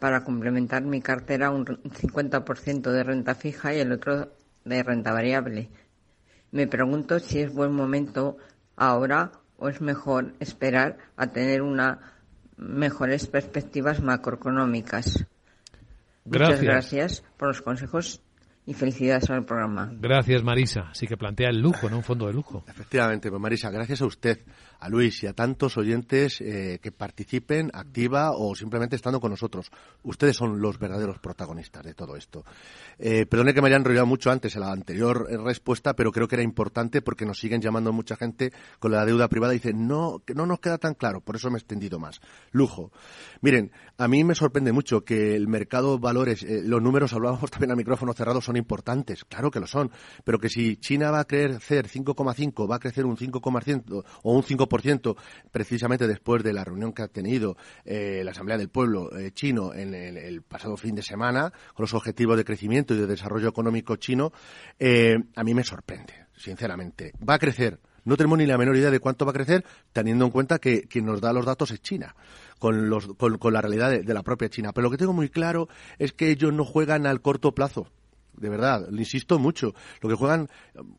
para 0.00 0.24
complementar 0.24 0.82
mi 0.82 1.00
cartera 1.00 1.52
un 1.52 1.64
50% 1.64 2.90
de 2.90 3.04
renta 3.04 3.36
fija 3.36 3.72
y 3.72 3.78
el 3.78 3.92
otro 3.92 4.32
de 4.64 4.82
renta 4.82 5.12
variable. 5.12 5.70
Me 6.50 6.66
pregunto 6.66 7.20
si 7.20 7.38
es 7.38 7.54
buen 7.54 7.72
momento 7.72 8.36
ahora 8.74 9.30
o 9.58 9.68
es 9.68 9.80
mejor 9.80 10.34
esperar 10.40 10.98
a 11.16 11.28
tener 11.28 11.62
unas 11.62 11.98
mejores 12.56 13.28
perspectivas 13.28 14.02
macroeconómicas. 14.02 15.24
Gracias. 16.24 16.58
Muchas 16.58 16.60
gracias 16.62 17.24
por 17.36 17.46
los 17.46 17.62
consejos 17.62 18.24
y 18.70 18.74
felicidades 18.74 19.28
al 19.30 19.44
programa. 19.44 19.90
Gracias, 19.98 20.44
Marisa. 20.44 20.90
Así 20.92 21.08
que 21.08 21.16
plantea 21.16 21.48
el 21.48 21.60
lujo, 21.60 21.90
¿no? 21.90 21.96
Un 21.96 22.04
fondo 22.04 22.28
de 22.28 22.32
lujo. 22.32 22.62
Efectivamente, 22.68 23.28
pues 23.28 23.42
Marisa, 23.42 23.68
gracias 23.68 24.00
a 24.00 24.06
usted, 24.06 24.38
a 24.80 24.88
Luis 24.88 25.22
y 25.22 25.26
a 25.26 25.34
tantos 25.34 25.76
oyentes 25.76 26.40
eh, 26.40 26.78
que 26.82 26.90
participen 26.90 27.70
activa 27.74 28.32
o 28.32 28.54
simplemente 28.54 28.96
estando 28.96 29.20
con 29.20 29.30
nosotros. 29.30 29.70
Ustedes 30.02 30.36
son 30.36 30.60
los 30.60 30.78
verdaderos 30.78 31.18
protagonistas 31.18 31.84
de 31.84 31.94
todo 31.94 32.16
esto. 32.16 32.44
Eh, 32.98 33.26
perdone 33.26 33.52
que 33.52 33.60
me 33.60 33.68
haya 33.68 33.76
enrollado 33.76 34.06
mucho 34.06 34.30
antes 34.30 34.54
en 34.56 34.62
la 34.62 34.72
anterior 34.72 35.28
eh, 35.30 35.36
respuesta, 35.36 35.94
pero 35.94 36.10
creo 36.12 36.26
que 36.26 36.36
era 36.36 36.42
importante 36.42 37.02
porque 37.02 37.26
nos 37.26 37.38
siguen 37.38 37.60
llamando 37.60 37.92
mucha 37.92 38.16
gente 38.16 38.52
con 38.78 38.92
la 38.92 39.04
deuda 39.04 39.28
privada 39.28 39.52
y 39.52 39.58
dicen, 39.58 39.86
no, 39.86 40.22
no 40.34 40.46
nos 40.46 40.60
queda 40.60 40.78
tan 40.78 40.94
claro, 40.94 41.20
por 41.20 41.36
eso 41.36 41.50
me 41.50 41.56
he 41.56 41.60
extendido 41.60 41.98
más. 41.98 42.20
Lujo. 42.50 42.90
Miren, 43.42 43.72
a 43.98 44.08
mí 44.08 44.24
me 44.24 44.34
sorprende 44.34 44.72
mucho 44.72 45.04
que 45.04 45.36
el 45.36 45.46
mercado 45.46 45.98
valores, 45.98 46.42
eh, 46.42 46.62
los 46.64 46.80
números, 46.80 47.12
hablábamos 47.14 47.50
también 47.50 47.72
a 47.72 47.76
micrófono 47.76 48.14
cerrado, 48.14 48.40
son 48.40 48.56
importantes, 48.56 49.24
claro 49.24 49.50
que 49.50 49.60
lo 49.60 49.66
son, 49.66 49.90
pero 50.24 50.38
que 50.38 50.48
si 50.48 50.76
China 50.76 51.10
va 51.10 51.20
a 51.20 51.24
crecer 51.26 51.86
5,5, 51.86 52.70
va 52.70 52.76
a 52.76 52.78
crecer 52.78 53.04
un 53.04 53.16
5,5 53.16 54.04
o 54.22 54.32
un 54.32 54.42
5% 54.42 54.69
precisamente 55.50 56.06
después 56.06 56.42
de 56.42 56.52
la 56.52 56.64
reunión 56.64 56.92
que 56.92 57.02
ha 57.02 57.08
tenido 57.08 57.56
eh, 57.84 58.22
la 58.24 58.30
Asamblea 58.30 58.56
del 58.56 58.68
Pueblo 58.68 59.14
eh, 59.16 59.32
chino 59.32 59.74
en 59.74 59.94
el, 59.94 60.42
pasado 60.42 60.76
fin 60.76 60.94
de 60.94 61.02
semana, 61.02 61.52
con 61.74 61.84
los 61.84 61.94
objetivos 61.94 62.36
de 62.36 62.44
crecimiento 62.44 62.94
y 62.94 62.98
de 62.98 63.06
desarrollo 63.06 63.48
económico 63.48 63.96
chino, 63.96 64.32
eh, 64.78 65.18
a 65.36 65.44
mí 65.44 65.54
me 65.54 65.64
sorprende, 65.64 66.14
sinceramente. 66.36 67.12
Va 67.28 67.34
a 67.34 67.38
crecer. 67.38 67.80
No 68.04 68.16
tenemos 68.16 68.38
ni 68.38 68.46
la 68.46 68.56
menor 68.56 68.76
idea 68.76 68.90
de 68.90 68.98
cuánto 68.98 69.26
va 69.26 69.32
a 69.32 69.34
crecer, 69.34 69.64
teniendo 69.92 70.24
en 70.24 70.30
cuenta 70.30 70.58
que 70.58 70.82
quien 70.82 71.04
nos 71.04 71.20
da 71.20 71.34
los 71.34 71.44
datos 71.44 71.70
es 71.70 71.82
China, 71.82 72.14
con, 72.58 72.88
los, 72.88 73.08
con, 73.16 73.52
la 73.52 73.60
realidad 73.60 73.90
de 73.90 74.14
la 74.14 74.22
propia 74.22 74.48
China. 74.48 74.72
Pero 74.72 74.84
lo 74.84 74.90
que 74.90 74.96
tengo 74.96 75.12
muy 75.12 75.28
claro 75.28 75.68
es 75.98 76.14
que 76.14 76.30
ellos 76.30 76.52
no 76.52 76.64
juegan 76.64 77.06
al 77.06 77.20
corto 77.20 77.54
plazo 77.54 77.88
de 78.36 78.48
verdad, 78.48 78.88
le 78.90 79.00
insisto 79.00 79.38
mucho. 79.38 79.74
Lo 80.00 80.08
que 80.08 80.14
juegan, 80.14 80.48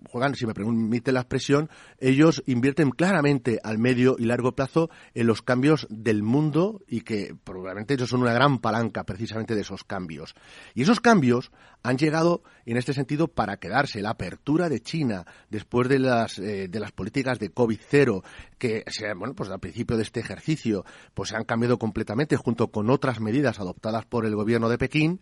juegan, 0.09 0.35
si 0.35 0.45
me 0.45 0.53
permite 0.53 1.11
la 1.11 1.21
expresión, 1.21 1.69
ellos 1.99 2.43
invierten 2.45 2.91
claramente 2.91 3.59
al 3.63 3.77
medio 3.77 4.15
y 4.17 4.25
largo 4.25 4.53
plazo 4.53 4.89
en 5.13 5.27
los 5.27 5.41
cambios 5.41 5.87
del 5.89 6.23
mundo 6.23 6.81
y 6.87 7.01
que 7.01 7.35
probablemente 7.43 7.95
ellos 7.95 8.09
son 8.09 8.21
una 8.21 8.33
gran 8.33 8.59
palanca 8.59 9.03
precisamente 9.03 9.55
de 9.55 9.61
esos 9.61 9.83
cambios. 9.83 10.35
Y 10.75 10.83
esos 10.83 10.99
cambios 10.99 11.51
han 11.83 11.97
llegado 11.97 12.43
en 12.65 12.77
este 12.77 12.93
sentido 12.93 13.27
para 13.27 13.57
quedarse. 13.57 14.01
La 14.01 14.11
apertura 14.11 14.69
de 14.69 14.81
China 14.81 15.25
después 15.49 15.89
de 15.89 15.99
las, 15.99 16.37
eh, 16.39 16.67
de 16.67 16.79
las 16.79 16.91
políticas 16.91 17.39
de 17.39 17.53
COVID-0 17.53 18.23
que, 18.57 18.83
se, 18.87 19.13
bueno, 19.13 19.33
pues 19.33 19.49
al 19.49 19.59
principio 19.59 19.97
de 19.97 20.03
este 20.03 20.19
ejercicio, 20.19 20.85
pues 21.13 21.29
se 21.29 21.35
han 21.35 21.43
cambiado 21.43 21.79
completamente 21.79 22.35
junto 22.35 22.67
con 22.67 22.89
otras 22.89 23.19
medidas 23.19 23.59
adoptadas 23.59 24.05
por 24.05 24.25
el 24.25 24.35
gobierno 24.35 24.69
de 24.69 24.77
Pekín, 24.77 25.21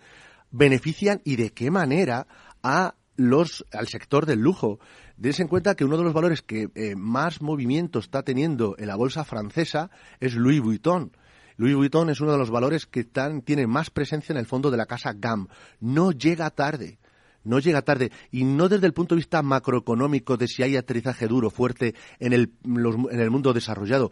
benefician 0.51 1.21
y 1.23 1.35
de 1.35 1.51
qué 1.51 1.71
manera 1.71 2.27
a 2.63 2.95
los, 3.15 3.65
al 3.73 3.87
sector 3.87 4.25
del 4.25 4.39
lujo. 4.39 4.79
Dense 5.17 5.41
en 5.41 5.47
cuenta 5.49 5.75
que 5.75 5.83
uno 5.83 5.97
de 5.97 6.03
los 6.03 6.13
valores 6.13 6.41
que 6.41 6.69
eh, 6.75 6.95
más 6.95 7.41
movimiento 7.41 7.99
está 7.99 8.23
teniendo 8.23 8.75
en 8.77 8.87
la 8.87 8.95
bolsa 8.95 9.25
francesa 9.25 9.91
es 10.19 10.35
Louis 10.35 10.61
Vuitton. 10.61 11.11
Louis 11.57 11.75
Vuitton 11.75 12.09
es 12.09 12.21
uno 12.21 12.31
de 12.31 12.37
los 12.37 12.51
valores 12.51 12.85
que 12.85 13.03
tiene 13.03 13.67
más 13.67 13.89
presencia 13.89 14.31
en 14.31 14.39
el 14.39 14.45
fondo 14.45 14.71
de 14.71 14.77
la 14.77 14.85
casa 14.85 15.13
GAM. 15.13 15.49
No 15.81 16.11
llega 16.11 16.49
tarde. 16.51 16.99
No 17.43 17.59
llega 17.59 17.81
tarde. 17.81 18.11
Y 18.31 18.45
no 18.45 18.69
desde 18.69 18.87
el 18.87 18.93
punto 18.93 19.15
de 19.15 19.19
vista 19.19 19.41
macroeconómico 19.41 20.37
de 20.37 20.47
si 20.47 20.63
hay 20.63 20.77
aterrizaje 20.77 21.27
duro, 21.27 21.49
fuerte 21.49 21.95
en 22.19 22.31
el, 22.31 22.53
en 22.63 23.19
el 23.19 23.29
mundo 23.29 23.51
desarrollado 23.51 24.11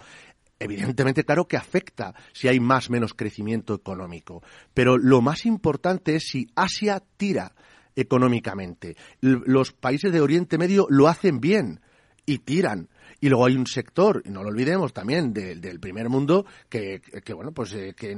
evidentemente, 0.59 1.23
claro 1.23 1.47
que 1.47 1.57
afecta 1.57 2.13
si 2.33 2.47
hay 2.47 2.59
más 2.59 2.89
menos 2.89 3.13
crecimiento 3.13 3.73
económico. 3.73 4.41
Pero 4.73 4.97
lo 4.97 5.21
más 5.21 5.45
importante 5.45 6.15
es 6.15 6.27
si 6.27 6.47
Asia 6.55 7.01
tira 7.17 7.53
económicamente. 7.95 8.95
Los 9.21 9.73
países 9.73 10.11
de 10.11 10.21
Oriente 10.21 10.57
Medio 10.57 10.87
lo 10.89 11.07
hacen 11.07 11.39
bien 11.39 11.81
y 12.25 12.39
tiran. 12.39 12.89
Y 13.19 13.29
luego 13.29 13.47
hay 13.47 13.55
un 13.55 13.65
sector, 13.65 14.21
no 14.27 14.43
lo 14.43 14.49
olvidemos 14.49 14.93
también, 14.93 15.33
de, 15.33 15.55
del 15.55 15.79
primer 15.79 16.09
mundo, 16.09 16.45
que, 16.69 17.01
que 17.01 17.33
bueno, 17.33 17.51
pues 17.51 17.73
eh, 17.73 17.95
que 17.97 18.15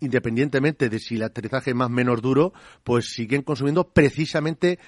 independientemente 0.00 0.88
de 0.88 0.98
si 1.00 1.16
el 1.16 1.24
aterrizaje 1.24 1.70
es 1.70 1.76
más 1.76 1.90
menos 1.90 2.22
duro, 2.22 2.52
pues 2.84 3.12
siguen 3.12 3.42
consumiendo 3.42 3.88
precisamente 3.88 4.78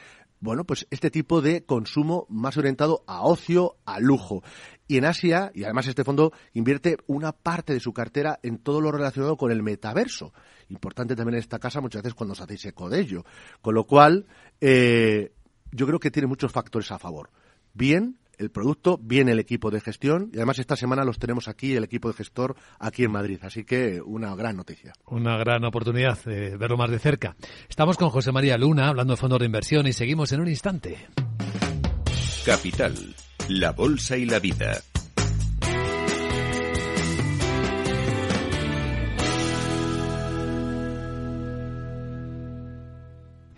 bueno, 0.41 0.65
pues 0.65 0.87
este 0.91 1.11
tipo 1.11 1.43
de 1.43 1.65
consumo 1.65 2.27
más 2.31 2.57
orientado 2.57 3.05
a 3.07 3.23
ocio, 3.23 3.77
a 3.85 4.01
lujo. 4.01 4.43
Y 4.89 4.97
en 4.97 5.05
Asia, 5.05 5.53
y 5.55 5.65
además 5.65 5.87
este 5.87 6.03
fondo 6.03 6.33
invierte 6.55 6.97
una 7.07 7.33
parte 7.33 7.75
de 7.75 7.81
su 7.81 7.93
cartera 7.93 8.41
en 8.43 8.59
todo 8.59 8.81
lo 8.81 8.91
relacionado 8.91 9.37
con 9.37 9.53
el 9.53 9.63
metaverso. 9.63 10.33
Importante 10.69 11.15
también 11.15 11.35
en 11.35 11.41
esta 11.41 11.59
casa 11.59 11.81
muchas 11.81 12.03
veces 12.03 12.15
cuando 12.15 12.33
os 12.33 12.41
hacéis 12.41 12.65
eco 12.65 12.89
de 12.89 13.01
ello. 13.01 13.25
Con 13.61 13.75
lo 13.75 13.85
cual, 13.85 14.27
eh, 14.61 15.33
yo 15.73 15.87
creo 15.87 16.01
que 16.01 16.11
tiene 16.11 16.27
muchos 16.27 16.51
factores 16.51 16.91
a 16.91 16.99
favor. 16.99 17.31
Bien, 17.75 18.19
el 18.41 18.51
producto, 18.51 18.99
bien 19.01 19.29
el 19.29 19.39
equipo 19.39 19.71
de 19.71 19.81
gestión 19.81 20.31
y 20.33 20.39
además 20.39 20.59
esta 20.59 20.75
semana 20.75 21.05
los 21.05 21.19
tenemos 21.19 21.47
aquí, 21.47 21.77
el 21.77 21.85
equipo 21.85 22.09
de 22.09 22.15
gestor 22.15 22.57
aquí 22.79 23.05
en 23.05 23.13
Madrid. 23.13 23.39
Así 23.43 23.65
que 23.65 24.01
una 24.01 24.35
gran 24.35 24.57
noticia. 24.57 24.93
Una 25.07 25.37
gran 25.37 25.65
oportunidad 25.65 26.19
de 26.25 26.57
verlo 26.57 26.77
más 26.77 26.91
de 26.91 26.99
cerca. 26.99 27.37
Estamos 27.69 27.97
con 27.97 28.09
José 28.09 28.33
María 28.33 28.57
Luna 28.57 28.89
hablando 28.89 29.13
de 29.13 29.19
fondos 29.19 29.39
de 29.39 29.47
inversión 29.47 29.87
y 29.87 29.93
seguimos 29.93 30.33
en 30.33 30.41
un 30.41 30.49
instante. 30.49 31.07
Capital, 32.45 32.95
la 33.49 33.73
bolsa 33.73 34.17
y 34.17 34.25
la 34.25 34.39
vida. 34.39 34.83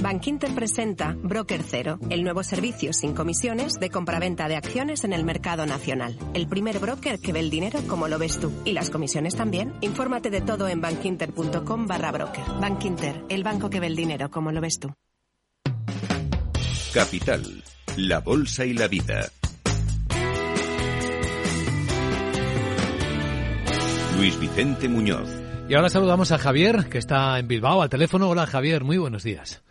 Bankinter 0.00 0.54
presenta 0.54 1.14
Broker 1.22 1.62
Cero, 1.62 1.98
el 2.10 2.24
nuevo 2.24 2.42
servicio 2.42 2.92
sin 2.92 3.14
comisiones 3.14 3.74
de 3.74 3.90
compraventa 3.90 4.48
de 4.48 4.56
acciones 4.56 5.04
en 5.04 5.12
el 5.12 5.22
mercado 5.22 5.66
nacional. 5.66 6.18
El 6.34 6.48
primer 6.48 6.78
broker 6.78 7.20
que 7.20 7.32
ve 7.32 7.40
el 7.40 7.50
dinero 7.50 7.78
como 7.86 8.08
lo 8.08 8.18
ves 8.18 8.40
tú. 8.40 8.52
Y 8.64 8.72
las 8.72 8.90
comisiones 8.90 9.36
también. 9.36 9.74
Infórmate 9.80 10.30
de 10.30 10.40
todo 10.40 10.66
en 10.66 10.80
bankinter.com 10.80 11.86
barra 11.86 12.10
broker. 12.10 12.44
Bankinter, 12.60 13.22
el 13.28 13.44
banco 13.44 13.70
que 13.70 13.80
ve 13.80 13.86
el 13.86 13.96
dinero 13.96 14.30
como 14.30 14.50
lo 14.50 14.60
ves 14.60 14.80
tú. 14.80 14.92
Capital, 16.92 17.62
la 17.96 18.20
bolsa 18.20 18.64
y 18.64 18.72
la 18.72 18.88
vida. 18.88 19.28
Luis 24.16 24.38
Vicente 24.40 24.88
Muñoz. 24.88 25.28
Y 25.68 25.74
ahora 25.74 25.88
saludamos 25.88 26.32
a 26.32 26.38
Javier, 26.38 26.88
que 26.88 26.98
está 26.98 27.38
en 27.38 27.46
Bilbao, 27.46 27.82
al 27.82 27.88
teléfono. 27.88 28.28
Hola 28.28 28.46
Javier, 28.46 28.84
muy 28.84 28.98
buenos 28.98 29.22
días. 29.22 29.62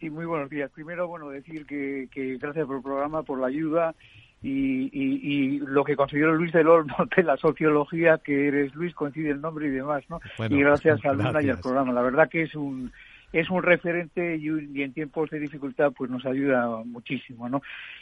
Sí, 0.00 0.10
muy 0.10 0.26
buenos 0.26 0.50
días. 0.50 0.70
Primero, 0.70 1.08
bueno, 1.08 1.30
decir 1.30 1.64
que, 1.66 2.08
que 2.10 2.36
gracias 2.36 2.66
por 2.66 2.76
el 2.76 2.82
programa, 2.82 3.22
por 3.22 3.40
la 3.40 3.46
ayuda 3.46 3.94
y, 4.42 4.90
y, 4.92 5.20
y 5.22 5.58
lo 5.60 5.84
que 5.84 5.96
consiguió 5.96 6.30
Luis 6.32 6.52
del 6.52 6.68
Olmo 6.68 6.94
de 7.16 7.22
la 7.22 7.36
sociología, 7.38 8.18
que 8.18 8.48
eres 8.48 8.74
Luis, 8.74 8.94
coincide 8.94 9.30
el 9.30 9.40
nombre 9.40 9.66
y 9.68 9.70
demás, 9.70 10.04
¿no? 10.10 10.20
Bueno, 10.36 10.54
y 10.56 10.60
gracias 10.60 11.04
a 11.04 11.12
Luna 11.12 11.42
y 11.42 11.48
al 11.50 11.56
programa. 11.62 11.92
La 11.92 12.02
verdad 12.02 12.28
que 12.28 12.42
es 12.42 12.54
un 12.54 12.92
es 13.32 13.50
un 13.50 13.62
referente 13.62 14.36
y, 14.36 14.48
un- 14.50 14.74
y 14.74 14.82
en 14.82 14.92
tiempos 14.92 15.28
de 15.30 15.40
dificultad 15.40 15.92
pues 15.96 16.10
nos 16.10 16.24
ayuda 16.26 16.82
muchísimo, 16.84 17.48
¿no? 17.48 17.60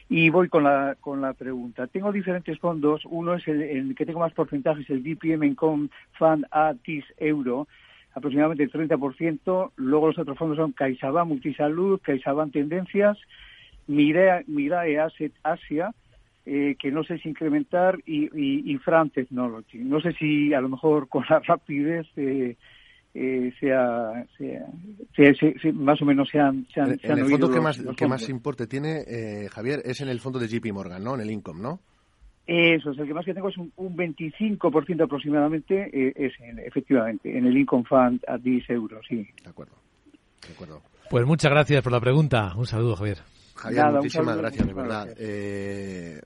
Y 0.08 0.28
voy 0.30 0.48
con 0.48 0.64
la 0.64 0.96
con 1.00 1.20
la 1.20 1.32
pregunta. 1.32 1.86
Tengo 1.86 2.12
diferentes 2.12 2.58
fondos. 2.58 3.02
Uno 3.06 3.34
es 3.34 3.46
el, 3.48 3.62
el 3.62 3.94
que 3.94 4.04
tengo 4.04 4.20
más 4.20 4.32
porcentajes, 4.34 4.88
el 4.90 5.02
DPM 5.02 5.44
Income 5.46 5.88
Fund 6.18 6.44
ATIS 6.50 7.04
Euro, 7.18 7.66
aproximadamente 8.14 8.62
el 8.64 8.72
30%. 8.72 9.70
Luego 9.76 10.06
los 10.08 10.18
otros 10.18 10.38
fondos 10.38 10.56
son 10.56 10.72
CaixaBank 10.72 11.28
Multisalud, 11.28 12.00
CaixaBank 12.00 12.52
Tendencias, 12.52 13.18
Mirae, 13.86 14.44
Mirae 14.46 14.98
Asset 14.98 15.32
Asia, 15.42 15.92
eh, 16.46 16.76
que 16.78 16.90
no 16.90 17.04
sé 17.04 17.18
si 17.18 17.28
incrementar, 17.28 17.98
y, 18.06 18.24
y, 18.38 18.72
y 18.72 18.78
Fran 18.78 19.10
Technology. 19.10 19.78
No 19.78 20.00
sé 20.00 20.12
si 20.12 20.52
a 20.54 20.60
lo 20.60 20.68
mejor 20.68 21.08
con 21.10 21.24
la 21.28 21.40
rapidez 21.40 22.06
eh, 22.16 22.56
eh, 23.14 23.52
sea, 23.60 24.26
sea, 24.36 24.66
sea- 25.14 25.34
se- 25.34 25.58
se- 25.60 25.72
más 25.72 26.02
o 26.02 26.04
menos 26.04 26.28
sean, 26.30 26.66
sean, 26.74 26.92
En, 26.92 26.98
sean 27.00 27.18
el 27.18 27.26
fondo 27.26 27.50
que 27.50 27.60
más, 27.60 27.78
los 27.78 27.94
que 27.96 28.08
más 28.08 28.28
importe 28.28 28.66
tiene, 28.66 29.02
eh, 29.06 29.48
Javier, 29.50 29.80
es 29.84 30.00
en 30.00 30.08
el 30.08 30.18
fondo 30.20 30.38
de 30.38 30.48
JP 30.48 30.72
Morgan, 30.72 31.02
¿no? 31.04 31.14
En 31.14 31.20
el 31.20 31.30
Income, 31.30 31.60
¿no? 31.62 31.80
Eso 32.46 32.90
es, 32.90 32.98
el 32.98 33.06
que 33.06 33.14
más 33.14 33.24
que 33.24 33.32
tengo 33.34 33.48
es 33.48 33.56
un, 33.56 33.72
un 33.76 33.96
25% 33.96 35.02
aproximadamente, 35.04 35.88
eh, 35.92 36.12
es 36.16 36.32
en- 36.40 36.58
efectivamente, 36.58 37.36
en 37.38 37.46
el 37.46 37.56
Income 37.56 37.84
Fund 37.88 38.20
a 38.28 38.36
10 38.38 38.68
euros, 38.70 39.04
sí. 39.08 39.26
De 39.42 39.50
acuerdo, 39.50 39.74
de 40.46 40.52
acuerdo. 40.52 40.82
Pues 41.08 41.26
muchas 41.26 41.50
gracias 41.50 41.82
por 41.82 41.92
la 41.92 42.00
pregunta. 42.00 42.52
Un 42.56 42.66
saludo, 42.66 42.96
Javier. 42.96 43.18
Javier, 43.54 43.84
Nada, 43.84 43.98
muchísimas 43.98 44.26
saludo, 44.26 44.42
gracias, 44.42 44.66
de 44.66 44.72
verdad. 44.74 45.08
Eh, 45.16 46.20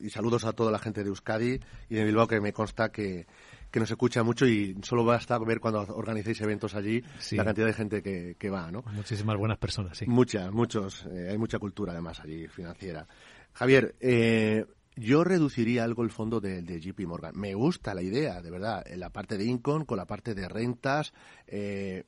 y 0.00 0.10
saludos 0.10 0.44
a 0.44 0.52
toda 0.52 0.70
la 0.70 0.78
gente 0.78 1.02
de 1.02 1.08
Euskadi 1.08 1.58
y 1.88 1.94
de 1.94 2.04
Bilbao, 2.04 2.26
que 2.28 2.40
me 2.40 2.52
consta 2.52 2.90
que, 2.92 3.26
que 3.70 3.80
nos 3.80 3.90
escucha 3.90 4.22
mucho 4.22 4.46
y 4.46 4.76
solo 4.82 5.04
basta 5.04 5.38
ver 5.38 5.60
cuando 5.60 5.80
organicéis 5.80 6.40
eventos 6.42 6.74
allí 6.74 7.02
Sí. 7.18 7.36
la 7.36 7.44
cantidad 7.44 7.66
de 7.66 7.72
gente 7.72 8.02
que, 8.02 8.36
que 8.38 8.50
va, 8.50 8.70
¿no? 8.70 8.84
Muchísimas 8.92 9.36
buenas 9.38 9.58
personas, 9.58 9.96
sí. 9.96 10.04
Muchas, 10.06 10.52
muchos. 10.52 11.06
eh, 11.10 11.28
hay 11.30 11.38
mucha 11.38 11.58
cultura 11.58 11.92
además 11.92 12.20
allí 12.20 12.46
financiera. 12.48 13.06
Javier, 13.54 13.94
eh, 14.00 14.64
yo 14.96 15.24
reduciría 15.24 15.84
algo 15.84 16.02
el 16.02 16.10
fondo 16.10 16.40
de, 16.40 16.62
de 16.62 16.80
JP 16.80 17.00
Morgan. 17.06 17.32
Me 17.36 17.54
gusta 17.54 17.94
la 17.94 18.02
idea, 18.02 18.40
de 18.40 18.50
verdad, 18.50 18.84
la 18.96 19.10
parte 19.10 19.36
de 19.36 19.44
income, 19.44 19.86
con 19.86 19.96
la 19.96 20.06
parte 20.06 20.34
de 20.34 20.48
rentas, 20.48 21.12
eh, 21.46 22.04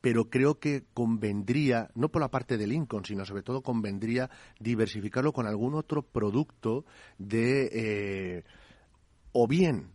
pero 0.00 0.30
creo 0.30 0.58
que 0.58 0.84
convendría, 0.94 1.90
no 1.94 2.10
por 2.10 2.22
la 2.22 2.30
parte 2.30 2.56
del 2.56 2.72
income, 2.72 3.06
sino 3.06 3.24
sobre 3.24 3.42
todo 3.42 3.62
convendría 3.62 4.30
diversificarlo 4.58 5.32
con 5.32 5.46
algún 5.46 5.74
otro 5.74 6.02
producto 6.02 6.84
de, 7.18 7.70
eh, 7.72 8.44
o 9.32 9.46
bien, 9.46 9.90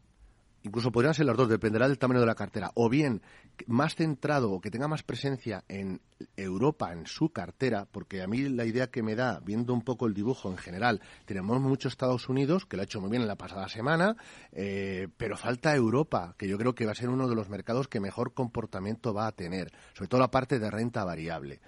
incluso 0.66 0.92
podrían 0.92 1.14
ser 1.14 1.28
las 1.28 1.38
dos, 1.38 1.48
dependerá 1.48 1.88
del 1.88 2.00
tamaño 2.00 2.20
de 2.20 2.26
la 2.26 2.36
cartera, 2.36 2.72
o 2.74 2.90
bien 2.90 3.22
más 3.68 3.96
centrado 3.96 4.52
o 4.52 4.60
que 4.60 4.72
tenga 4.72 4.88
más 4.88 5.04
presencia 5.04 5.64
en 5.68 6.02
Europa, 6.36 6.92
en 6.92 7.06
su 7.06 7.30
cartera, 7.30 7.88
porque 7.90 8.24
a 8.24 8.28
mí 8.28 8.50
la 8.50 8.66
idea 8.66 8.88
que 8.88 9.04
me 9.04 9.16
da, 9.16 9.40
viendo 9.42 9.74
un 9.74 9.84
poco 9.84 10.08
el 10.08 10.16
dibujo 10.16 10.50
en 10.50 10.58
general, 10.58 11.02
tenemos 11.26 11.62
mucho 11.62 11.88
Estados 11.88 12.30
Unidos, 12.30 12.66
que 12.66 12.78
lo 12.78 12.82
ha 12.82 12.86
hecho 12.86 13.00
muy 13.00 13.12
bien 13.12 13.22
en 13.22 13.28
la 13.28 13.38
pasada 13.38 13.70
semana, 13.70 14.18
eh, 14.52 15.08
pero 15.18 15.38
falta 15.38 15.76
Europa, 15.76 16.34
que 16.38 16.48
yo 16.48 16.58
creo 16.58 16.74
que 16.74 16.86
va 16.86 16.94
a 16.94 16.96
ser 16.96 17.10
uno 17.10 17.28
de 17.28 17.36
los 17.36 17.48
mercados 17.48 17.88
que 17.88 18.00
mejor 18.00 18.34
comportamiento 18.34 19.14
va 19.14 19.28
a 19.28 19.32
tener, 19.34 19.72
sobre 19.94 20.08
todo 20.08 20.20
la 20.20 20.32
parte 20.32 20.58
de 20.58 20.72
renta 20.72 21.04
variable. 21.06 21.62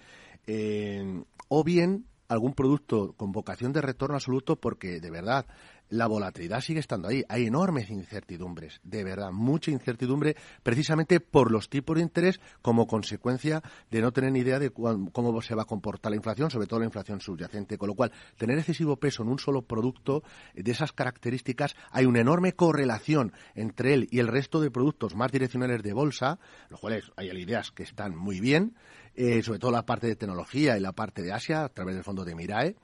Eh, 0.48 1.24
o 1.50 1.64
bien 1.64 2.08
algún 2.28 2.54
producto 2.54 3.14
con 3.14 3.32
vocación 3.32 3.72
de 3.74 3.82
retorno 3.82 4.16
absoluto 4.16 4.58
porque 4.58 5.00
de 5.00 5.12
verdad 5.12 5.46
la 5.90 6.08
volatilidad 6.08 6.62
sigue 6.62 6.80
estando 6.80 7.08
ahí. 7.08 7.24
Hay 7.30 7.46
enormes 7.46 7.90
incertidumbres, 7.90 8.80
de 8.84 9.04
verdad, 9.04 9.32
mucha 9.32 9.72
incertidumbre 9.72 10.36
precisamente 10.64 11.20
por 11.20 11.52
los 11.52 11.70
tipos 11.70 11.96
de 11.96 12.04
interés 12.04 12.40
como 12.62 12.88
consecuencia 12.88 13.62
de 13.90 14.02
no 14.02 14.12
tener 14.12 14.32
ni 14.32 14.40
idea 14.40 14.60
de 14.60 14.72
cómo 14.72 15.42
se 15.42 15.56
va 15.56 15.64
a 15.64 15.66
comportar 15.66 16.12
la 16.12 16.18
inflación, 16.18 16.52
sobre 16.52 16.68
todo 16.68 16.80
la 16.80 16.86
inflación 16.86 17.22
subyacente. 17.22 17.78
Con 17.78 17.88
lo 17.88 17.96
cual, 17.96 18.12
tener 18.38 18.58
excesivo 18.58 18.98
peso 18.98 19.24
en 19.24 19.30
un 19.30 19.40
solo 19.40 19.62
producto 19.62 20.24
de 20.54 20.72
esas 20.72 20.92
características, 20.92 21.76
hay 21.92 22.06
una 22.06 22.22
enorme 22.22 22.54
correlación 22.54 23.34
entre 23.56 23.94
él 23.94 24.08
y 24.12 24.20
el 24.20 24.28
resto 24.28 24.60
de 24.60 24.72
productos 24.72 25.16
más 25.16 25.32
direccionales 25.32 25.84
de 25.84 25.94
bolsa, 25.94 26.40
los 26.70 26.80
cuales 26.80 27.12
hay 27.16 27.30
ideas 27.30 27.72
que 27.72 27.84
están 27.84 28.16
muy 28.16 28.40
bien, 28.40 28.76
eh, 29.16 29.42
sobre 29.42 29.60
todo 29.60 29.72
la 29.72 29.86
parte 29.86 30.08
de 30.08 30.16
tecnología 30.16 30.78
y 30.78 30.80
la 30.80 30.92
parte 30.92 31.22
de 31.24 31.32
Asia 31.32 31.64
a 31.64 31.70
través 31.70 31.96
del 31.96 32.04
fondo 32.04 32.26
de 32.26 32.36
Mirae. 32.36 32.76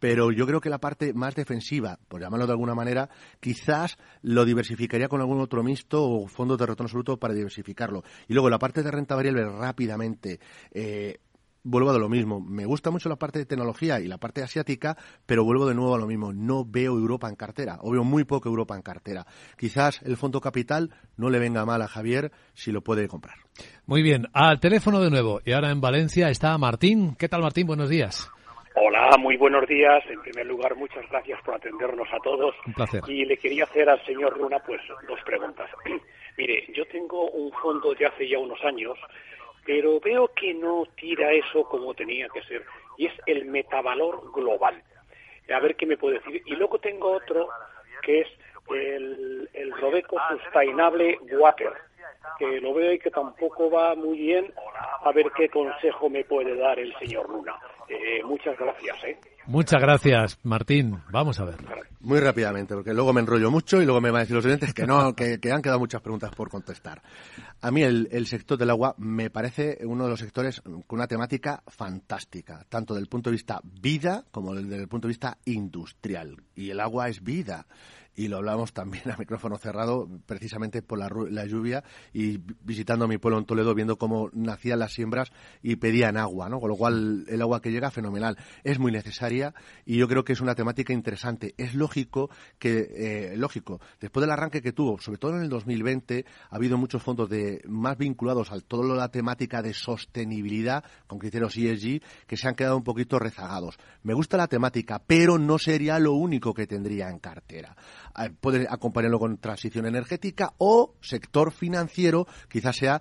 Pero 0.00 0.32
yo 0.32 0.46
creo 0.46 0.60
que 0.60 0.70
la 0.70 0.78
parte 0.78 1.12
más 1.12 1.36
defensiva, 1.36 1.98
por 2.08 2.20
llamarlo 2.20 2.46
de 2.46 2.52
alguna 2.52 2.74
manera, 2.74 3.08
quizás 3.38 3.96
lo 4.22 4.44
diversificaría 4.44 5.08
con 5.08 5.20
algún 5.20 5.40
otro 5.40 5.62
mixto 5.62 6.02
o 6.02 6.26
fondos 6.26 6.58
de 6.58 6.66
retorno 6.66 6.86
absoluto 6.86 7.18
para 7.18 7.34
diversificarlo. 7.34 8.02
Y 8.26 8.32
luego 8.32 8.50
la 8.50 8.58
parte 8.58 8.82
de 8.82 8.90
renta 8.90 9.14
variable 9.14 9.44
rápidamente. 9.44 10.40
Eh, 10.72 11.20
vuelvo 11.62 11.90
a 11.90 11.98
lo 11.98 12.08
mismo. 12.08 12.40
Me 12.40 12.64
gusta 12.64 12.90
mucho 12.90 13.08
la 13.08 13.16
parte 13.16 13.38
de 13.38 13.46
tecnología 13.46 14.00
y 14.00 14.08
la 14.08 14.18
parte 14.18 14.42
asiática, 14.42 14.96
pero 15.26 15.44
vuelvo 15.44 15.66
de 15.66 15.74
nuevo 15.74 15.94
a 15.94 15.98
lo 15.98 16.06
mismo. 16.06 16.32
No 16.32 16.64
veo 16.64 16.96
Europa 16.96 17.28
en 17.28 17.36
cartera, 17.36 17.78
o 17.82 17.90
veo 17.90 18.04
muy 18.04 18.24
poco 18.24 18.48
Europa 18.48 18.76
en 18.76 18.82
cartera. 18.82 19.26
Quizás 19.56 20.00
el 20.02 20.16
fondo 20.16 20.40
capital 20.40 20.90
no 21.16 21.30
le 21.30 21.38
venga 21.38 21.64
mal 21.64 21.82
a 21.82 21.88
Javier 21.88 22.32
si 22.54 22.72
lo 22.72 22.82
puede 22.82 23.08
comprar. 23.08 23.36
Muy 23.86 24.02
bien, 24.02 24.26
al 24.32 24.60
teléfono 24.60 25.00
de 25.00 25.10
nuevo. 25.10 25.40
Y 25.44 25.52
ahora 25.52 25.70
en 25.70 25.80
Valencia 25.80 26.30
está 26.30 26.56
Martín. 26.58 27.14
¿Qué 27.16 27.28
tal, 27.28 27.42
Martín? 27.42 27.66
Buenos 27.66 27.88
días. 27.88 28.30
Hola, 28.74 29.16
muy 29.18 29.36
buenos 29.36 29.66
días. 29.66 30.04
En 30.08 30.20
primer 30.22 30.46
lugar, 30.46 30.76
muchas 30.76 31.08
gracias 31.10 31.42
por 31.42 31.54
atendernos 31.54 32.06
a 32.12 32.18
todos. 32.18 32.54
Un 32.66 32.74
placer. 32.74 33.02
Y 33.08 33.24
le 33.24 33.36
quería 33.36 33.64
hacer 33.64 33.90
al 33.90 34.04
señor 34.04 34.38
Luna 34.38 34.60
pues 34.60 34.80
dos 35.08 35.20
preguntas. 35.24 35.68
Mire, 36.38 36.66
yo 36.72 36.86
tengo 36.86 37.30
un 37.30 37.50
fondo 37.52 37.92
de 37.94 38.06
hace 38.06 38.28
ya 38.28 38.38
unos 38.38 38.62
años, 38.64 38.96
pero 39.66 39.98
veo 39.98 40.28
que 40.28 40.54
no 40.54 40.84
tira 40.94 41.32
eso 41.32 41.64
como 41.64 41.94
tenía 41.94 42.28
que 42.28 42.42
ser, 42.42 42.64
y 42.96 43.06
es 43.06 43.12
el 43.26 43.46
metavalor 43.46 44.30
global. 44.32 44.80
A 45.52 45.58
ver 45.58 45.74
qué 45.74 45.86
me 45.86 45.96
puede 45.96 46.20
decir. 46.20 46.40
Y 46.46 46.54
luego 46.54 46.78
tengo 46.78 47.10
otro 47.10 47.48
que 48.02 48.20
es 48.20 48.28
el, 48.72 49.50
el 49.52 49.72
Robeco 49.72 50.16
Sustainable 50.30 51.18
Water, 51.32 51.72
que 52.38 52.60
lo 52.60 52.72
veo 52.72 52.92
y 52.92 53.00
que 53.00 53.10
tampoco 53.10 53.68
va 53.68 53.96
muy 53.96 54.16
bien. 54.16 54.54
A 55.04 55.10
ver 55.10 55.26
qué 55.36 55.48
consejo 55.48 56.08
me 56.08 56.22
puede 56.22 56.54
dar 56.54 56.78
el 56.78 56.96
señor 56.98 57.28
Luna. 57.28 57.56
Eh, 57.90 58.22
muchas 58.24 58.56
gracias. 58.56 58.96
¿eh? 59.04 59.18
Muchas 59.46 59.80
gracias, 59.80 60.38
Martín. 60.44 61.02
Vamos 61.10 61.40
a 61.40 61.44
ver. 61.44 61.56
Muy 61.98 62.20
rápidamente, 62.20 62.74
porque 62.74 62.94
luego 62.94 63.12
me 63.12 63.20
enrollo 63.20 63.50
mucho 63.50 63.82
y 63.82 63.84
luego 63.84 64.00
me 64.00 64.10
van 64.10 64.18
a 64.18 64.20
decir 64.20 64.36
los 64.36 64.44
oyentes 64.44 64.72
que 64.72 64.86
no, 64.86 65.14
que, 65.14 65.40
que 65.40 65.50
han 65.50 65.60
quedado 65.60 65.80
muchas 65.80 66.00
preguntas 66.00 66.30
por 66.34 66.48
contestar. 66.48 67.02
A 67.60 67.70
mí 67.72 67.82
el, 67.82 68.08
el 68.12 68.26
sector 68.26 68.56
del 68.56 68.70
agua 68.70 68.94
me 68.96 69.28
parece 69.28 69.78
uno 69.82 70.04
de 70.04 70.10
los 70.10 70.20
sectores 70.20 70.60
con 70.60 70.84
una 70.98 71.08
temática 71.08 71.64
fantástica, 71.66 72.64
tanto 72.68 72.94
desde 72.94 73.02
el 73.02 73.08
punto 73.08 73.28
de 73.28 73.34
vista 73.34 73.60
vida 73.64 74.24
como 74.30 74.54
desde 74.54 74.76
el 74.76 74.88
punto 74.88 75.08
de 75.08 75.12
vista 75.12 75.36
industrial. 75.44 76.36
Y 76.54 76.70
el 76.70 76.78
agua 76.78 77.08
es 77.08 77.24
vida. 77.24 77.66
Y 78.16 78.28
lo 78.28 78.38
hablamos 78.38 78.72
también 78.72 79.10
a 79.10 79.16
micrófono 79.16 79.56
cerrado, 79.56 80.08
precisamente 80.26 80.82
por 80.82 80.98
la, 80.98 81.08
la 81.30 81.46
lluvia 81.46 81.84
y 82.12 82.38
vi- 82.38 82.56
visitando 82.62 83.06
mi 83.08 83.18
pueblo 83.18 83.38
en 83.38 83.44
Toledo, 83.46 83.74
viendo 83.74 83.96
cómo 83.96 84.30
nacían 84.32 84.80
las 84.80 84.92
siembras 84.92 85.30
y 85.62 85.76
pedían 85.76 86.16
agua, 86.16 86.48
¿no? 86.48 86.60
Con 86.60 86.68
lo 86.70 86.76
cual, 86.76 87.24
el 87.28 87.40
agua 87.40 87.62
que 87.62 87.70
llega, 87.70 87.90
fenomenal. 87.90 88.36
Es 88.64 88.78
muy 88.78 88.92
necesaria 88.92 89.54
y 89.86 89.96
yo 89.96 90.08
creo 90.08 90.24
que 90.24 90.32
es 90.32 90.40
una 90.40 90.54
temática 90.54 90.92
interesante. 90.92 91.54
Es 91.56 91.74
lógico 91.74 92.30
que, 92.58 92.88
eh, 93.32 93.36
lógico, 93.36 93.80
después 94.00 94.22
del 94.22 94.30
arranque 94.32 94.60
que 94.60 94.72
tuvo, 94.72 95.00
sobre 95.00 95.18
todo 95.18 95.36
en 95.36 95.42
el 95.42 95.48
2020, 95.48 96.24
ha 96.50 96.56
habido 96.56 96.76
muchos 96.76 97.02
fondos 97.02 97.30
de 97.30 97.62
más 97.68 97.96
vinculados 97.96 98.50
a 98.52 98.60
toda 98.60 98.94
la 98.96 99.08
temática 99.10 99.62
de 99.62 99.72
sostenibilidad 99.72 100.84
con 101.06 101.18
criterios 101.18 101.56
ESG 101.56 102.02
que 102.26 102.36
se 102.36 102.48
han 102.48 102.54
quedado 102.54 102.76
un 102.76 102.84
poquito 102.84 103.18
rezagados. 103.18 103.78
Me 104.02 104.14
gusta 104.14 104.36
la 104.36 104.48
temática, 104.48 105.00
pero 105.06 105.38
no 105.38 105.58
sería 105.58 105.98
lo 105.98 106.12
único 106.14 106.52
que 106.52 106.66
tendría 106.66 107.08
en 107.08 107.18
cartera. 107.18 107.76
Puede 108.40 108.66
acompañarlo 108.68 109.18
con 109.18 109.38
transición 109.38 109.86
energética 109.86 110.52
o 110.58 110.94
sector 111.00 111.52
financiero, 111.52 112.26
quizás 112.48 112.76
sea 112.76 113.00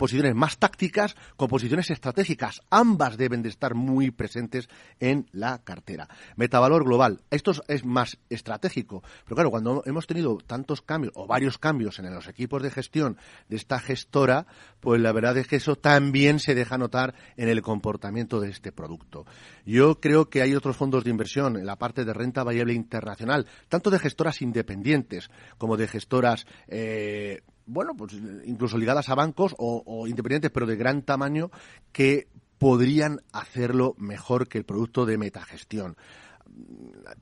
posiciones 0.00 0.34
más 0.34 0.56
tácticas 0.56 1.14
con 1.36 1.48
posiciones 1.48 1.90
estratégicas. 1.90 2.62
Ambas 2.70 3.18
deben 3.18 3.42
de 3.42 3.50
estar 3.50 3.74
muy 3.74 4.10
presentes 4.10 4.66
en 4.98 5.26
la 5.30 5.62
cartera. 5.62 6.08
Metavalor 6.36 6.84
global. 6.84 7.20
Esto 7.30 7.52
es 7.68 7.84
más 7.84 8.16
estratégico. 8.30 9.02
Pero 9.24 9.36
claro, 9.36 9.50
cuando 9.50 9.82
hemos 9.84 10.06
tenido 10.06 10.38
tantos 10.38 10.80
cambios 10.80 11.12
o 11.16 11.26
varios 11.26 11.58
cambios 11.58 11.98
en 11.98 12.14
los 12.14 12.28
equipos 12.28 12.62
de 12.62 12.70
gestión 12.70 13.18
de 13.50 13.56
esta 13.56 13.78
gestora, 13.78 14.46
pues 14.80 15.02
la 15.02 15.12
verdad 15.12 15.36
es 15.36 15.46
que 15.46 15.56
eso 15.56 15.76
también 15.76 16.38
se 16.38 16.54
deja 16.54 16.78
notar 16.78 17.14
en 17.36 17.50
el 17.50 17.60
comportamiento 17.60 18.40
de 18.40 18.48
este 18.48 18.72
producto. 18.72 19.26
Yo 19.66 20.00
creo 20.00 20.30
que 20.30 20.40
hay 20.40 20.54
otros 20.54 20.78
fondos 20.78 21.04
de 21.04 21.10
inversión 21.10 21.58
en 21.58 21.66
la 21.66 21.76
parte 21.76 22.06
de 22.06 22.14
renta 22.14 22.42
variable 22.42 22.72
internacional, 22.72 23.46
tanto 23.68 23.90
de 23.90 23.98
gestoras 23.98 24.40
independientes 24.40 25.30
como 25.58 25.76
de 25.76 25.88
gestoras 25.88 26.46
eh, 26.68 27.42
bueno, 27.70 27.94
pues 27.96 28.14
incluso 28.44 28.76
ligadas 28.76 29.08
a 29.08 29.14
bancos 29.14 29.54
o, 29.58 30.06
independientes, 30.08 30.50
pero 30.50 30.66
de 30.66 30.76
gran 30.76 31.02
tamaño, 31.02 31.50
que 31.92 32.28
podrían 32.58 33.20
hacerlo 33.32 33.94
mejor 33.96 34.48
que 34.48 34.58
el 34.58 34.64
producto 34.64 35.06
de 35.06 35.18
metagestión. 35.18 35.96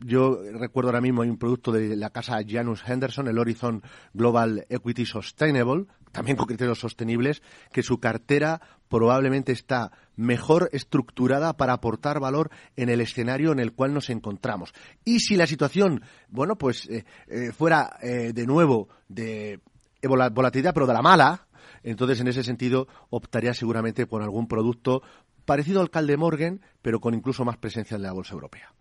Yo 0.01 0.41
recuerdo 0.53 0.89
ahora 0.89 1.03
mismo 1.03 1.21
hay 1.21 1.29
un 1.29 1.37
producto 1.37 1.71
de 1.71 1.97
la 1.97 2.09
casa 2.11 2.41
Janus 2.47 2.83
Henderson, 2.87 3.29
el 3.29 3.39
Horizon 3.39 3.83
Global 4.15 4.65
Equity 4.71 5.05
Sustainable, 5.05 5.85
también 6.13 6.39
con 6.39 6.47
criterios 6.47 6.79
sostenibles, 6.79 7.43
que 7.71 7.83
su 7.83 8.01
cartera 8.01 8.63
probablemente 8.89 9.53
está 9.53 9.93
mejor 10.17 10.71
estructurada 10.73 11.57
para 11.59 11.75
aportar 11.75 12.21
valor 12.21 12.51
en 12.75 12.89
el 12.89 13.03
escenario 13.03 13.53
en 13.53 13.59
el 13.59 13.73
cual 13.73 13.93
nos 13.93 14.09
encontramos. 14.09 14.73
Y 15.05 15.21
si 15.21 15.37
la 15.37 15.47
situación, 15.47 16.03
bueno, 16.29 16.57
pues 16.57 16.89
eh, 16.89 17.05
eh, 17.29 17.53
fuera 17.53 17.99
eh, 18.03 18.33
de 18.33 18.47
nuevo 18.47 18.89
de 19.09 19.61
volatilidad, 20.07 20.75
pero 20.75 20.87
de 20.87 20.93
la 20.93 21.03
mala, 21.03 21.49
entonces 21.83 22.21
en 22.21 22.29
ese 22.29 22.45
sentido 22.45 22.89
optaría 23.11 23.55
seguramente 23.55 24.07
por 24.07 24.23
algún 24.23 24.47
producto 24.47 25.03
parecido 25.45 25.81
al 25.81 25.91
Calde 25.91 26.17
Morgan, 26.19 26.61
pero 26.83 27.01
con 27.01 27.15
incluso 27.15 27.45
más 27.45 27.57
presencia 27.57 27.95
en 27.97 28.03
la 28.03 28.13
bolsa 28.13 28.35
europea. 28.35 28.73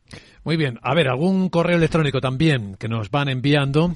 Muy 0.43 0.57
bien. 0.57 0.79
A 0.81 0.93
ver, 0.93 1.07
algún 1.07 1.49
correo 1.49 1.77
electrónico 1.77 2.19
también 2.19 2.75
que 2.75 2.89
nos 2.89 3.09
van 3.09 3.29
enviando. 3.29 3.95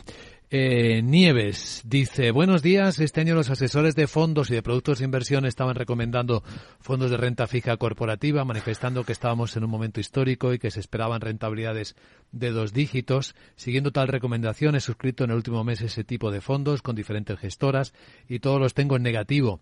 Eh, 0.54 1.02
Nieves 1.02 1.82
dice, 1.86 2.32
buenos 2.32 2.62
días. 2.62 3.00
Este 3.00 3.22
año 3.22 3.36
los 3.36 3.50
asesores 3.50 3.96
de 3.96 4.06
fondos 4.06 4.52
y 4.52 4.54
de 4.54 4.62
productos 4.62 5.00
de 5.00 5.06
inversión 5.06 5.46
estaban 5.46 5.76
recomendando 5.76 6.44
fondos 6.82 7.10
de 7.10 7.16
renta 7.16 7.48
fija 7.48 7.78
corporativa, 7.78 8.44
manifestando 8.44 9.06
que 9.06 9.14
estábamos 9.14 9.56
en 9.56 9.64
un 9.64 9.70
momento 9.70 10.02
histórico 10.02 10.54
y 10.54 10.60
que 10.60 10.70
se 10.70 10.82
esperaban 10.82 11.22
rentabilidades 11.22 11.96
de 12.34 12.52
dos 12.52 12.74
dígitos. 12.74 13.34
Siguiendo 13.56 13.92
tal 13.92 14.10
recomendación, 14.10 14.76
he 14.76 14.82
suscrito 14.82 15.24
en 15.24 15.30
el 15.30 15.38
último 15.38 15.64
mes 15.64 15.80
ese 15.80 16.04
tipo 16.04 16.32
de 16.32 16.42
fondos 16.42 16.82
con 16.82 16.98
diferentes 16.98 17.40
gestoras 17.40 17.94
y 18.28 18.40
todos 18.40 18.60
los 18.60 18.74
tengo 18.74 18.98
en 18.98 19.04
negativo 19.04 19.62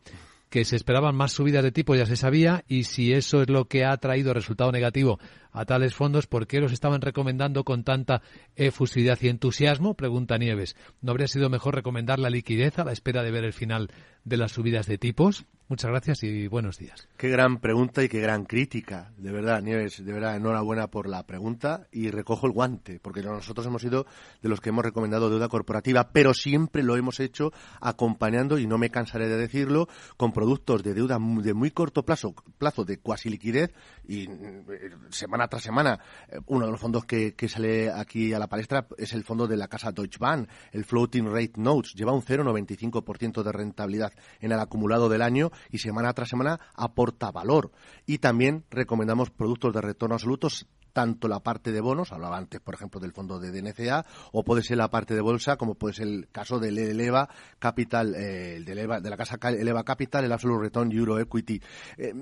que 0.49 0.65
se 0.65 0.75
esperaban 0.75 1.15
más 1.15 1.31
subidas 1.31 1.63
de 1.63 1.71
tipo, 1.71 1.95
ya 1.95 2.05
se 2.05 2.15
sabía, 2.15 2.63
y 2.67 2.83
si 2.83 3.13
eso 3.13 3.41
es 3.41 3.49
lo 3.49 3.65
que 3.65 3.85
ha 3.85 3.95
traído 3.97 4.33
resultado 4.33 4.71
negativo 4.71 5.19
a 5.51 5.65
tales 5.65 5.93
fondos, 5.93 6.27
¿por 6.27 6.47
qué 6.47 6.59
los 6.59 6.71
estaban 6.71 7.01
recomendando 7.01 7.63
con 7.63 7.83
tanta 7.83 8.21
efusividad 8.55 9.17
y 9.21 9.29
entusiasmo? 9.29 9.93
Pregunta 9.93 10.37
Nieves. 10.37 10.75
¿No 11.01 11.11
habría 11.11 11.27
sido 11.27 11.49
mejor 11.49 11.75
recomendar 11.75 12.19
la 12.19 12.29
liquidez 12.29 12.79
a 12.79 12.85
la 12.85 12.91
espera 12.91 13.23
de 13.23 13.31
ver 13.31 13.43
el 13.43 13.53
final 13.53 13.91
de 14.23 14.37
las 14.37 14.51
subidas 14.51 14.87
de 14.87 14.97
tipos? 14.97 15.45
Muchas 15.69 15.91
gracias 15.91 16.23
y 16.23 16.47
buenos 16.47 16.79
días. 16.79 17.07
Qué 17.15 17.29
gran 17.29 17.59
pregunta 17.59 18.03
y 18.03 18.09
qué 18.09 18.19
gran 18.19 18.45
crítica. 18.45 19.11
De 19.17 19.31
verdad, 19.31 19.61
Nieves, 19.61 20.03
de 20.03 20.11
verdad, 20.11 20.35
enhorabuena 20.35 20.87
por 20.87 21.07
la 21.07 21.27
pregunta 21.27 21.85
y 21.91 22.09
recojo 22.09 22.47
el 22.47 22.53
guante, 22.53 22.99
porque 22.99 23.21
nosotros 23.21 23.67
hemos 23.67 23.83
sido 23.83 24.07
de 24.41 24.49
los 24.49 24.61
que 24.61 24.69
hemos 24.69 24.83
recomendado 24.83 25.29
deuda 25.29 25.47
corporativa, 25.47 26.09
pero 26.11 26.33
siempre 26.33 26.81
lo 26.81 26.97
hemos 26.97 27.19
hecho 27.19 27.53
acompañando, 27.81 28.57
y 28.57 28.65
no 28.65 28.79
me 28.79 28.89
cansaré 28.89 29.27
de 29.27 29.37
decirlo, 29.37 29.87
con 30.17 30.31
productos 30.31 30.81
de 30.81 30.95
deuda 30.95 31.19
de 31.19 31.53
muy 31.53 31.69
corto 31.69 32.03
plazo, 32.03 32.33
plazo 32.57 32.83
de 32.83 32.97
cuasi 32.97 33.29
liquidez 33.29 33.71
y 34.09 34.23
eh, 34.23 34.65
semana 35.11 35.47
tras 35.47 35.61
semana. 35.61 35.99
Eh, 36.27 36.39
uno 36.47 36.65
de 36.65 36.71
los 36.71 36.81
fondos 36.81 37.05
que, 37.05 37.33
sale 37.47 37.91
aquí 37.91 38.33
a 38.33 38.39
la 38.39 38.47
palestra 38.47 38.87
es 38.97 39.13
el 39.13 39.23
fondo 39.23 39.47
de 39.47 39.55
la 39.55 39.67
casa 39.67 39.91
Deutsche 39.91 40.17
Bank, 40.19 40.49
el 40.71 40.83
Floating 40.83 41.27
Rate 41.27 41.53
Notes. 41.57 41.93
Lleva 41.93 42.11
un 42.11 42.23
0,95% 42.23 43.43
de 43.43 43.51
rentabilidad 43.51 44.11
en 44.41 44.51
el 44.51 44.59
acumulado 44.59 45.09
del 45.09 45.21
año 45.21 45.51
y 45.69 45.77
semana 45.77 46.11
tras 46.13 46.29
semana 46.29 46.59
aporta 46.73 47.31
valor. 47.31 47.71
Y 48.07 48.17
también 48.17 48.65
recomendamos 48.71 49.29
productos 49.29 49.73
de 49.73 49.81
retorno 49.81 50.15
absolutos 50.15 50.67
tanto 50.93 51.27
la 51.27 51.39
parte 51.39 51.71
de 51.71 51.81
bonos, 51.81 52.11
hablaba 52.11 52.37
antes, 52.37 52.59
por 52.59 52.73
ejemplo, 52.73 52.99
del 52.99 53.13
fondo 53.13 53.39
de 53.39 53.51
DNCA, 53.51 54.05
o 54.31 54.43
puede 54.43 54.63
ser 54.63 54.77
la 54.77 54.89
parte 54.89 55.13
de 55.13 55.21
bolsa, 55.21 55.57
como 55.57 55.75
puede 55.75 55.93
ser 55.95 56.07
el 56.07 56.27
caso 56.31 56.59
del 56.59 56.77
Eleva 56.77 57.29
Capital, 57.59 58.15
eh, 58.15 58.61
de, 58.65 59.09
la 59.09 59.17
casa 59.17 59.37
Eleva 59.49 59.83
Capital, 59.83 60.25
el 60.25 60.31
Absolute 60.31 60.63
Return 60.63 60.91
Euro 60.91 61.19
Equity. 61.19 61.61
Eh, 61.97 62.13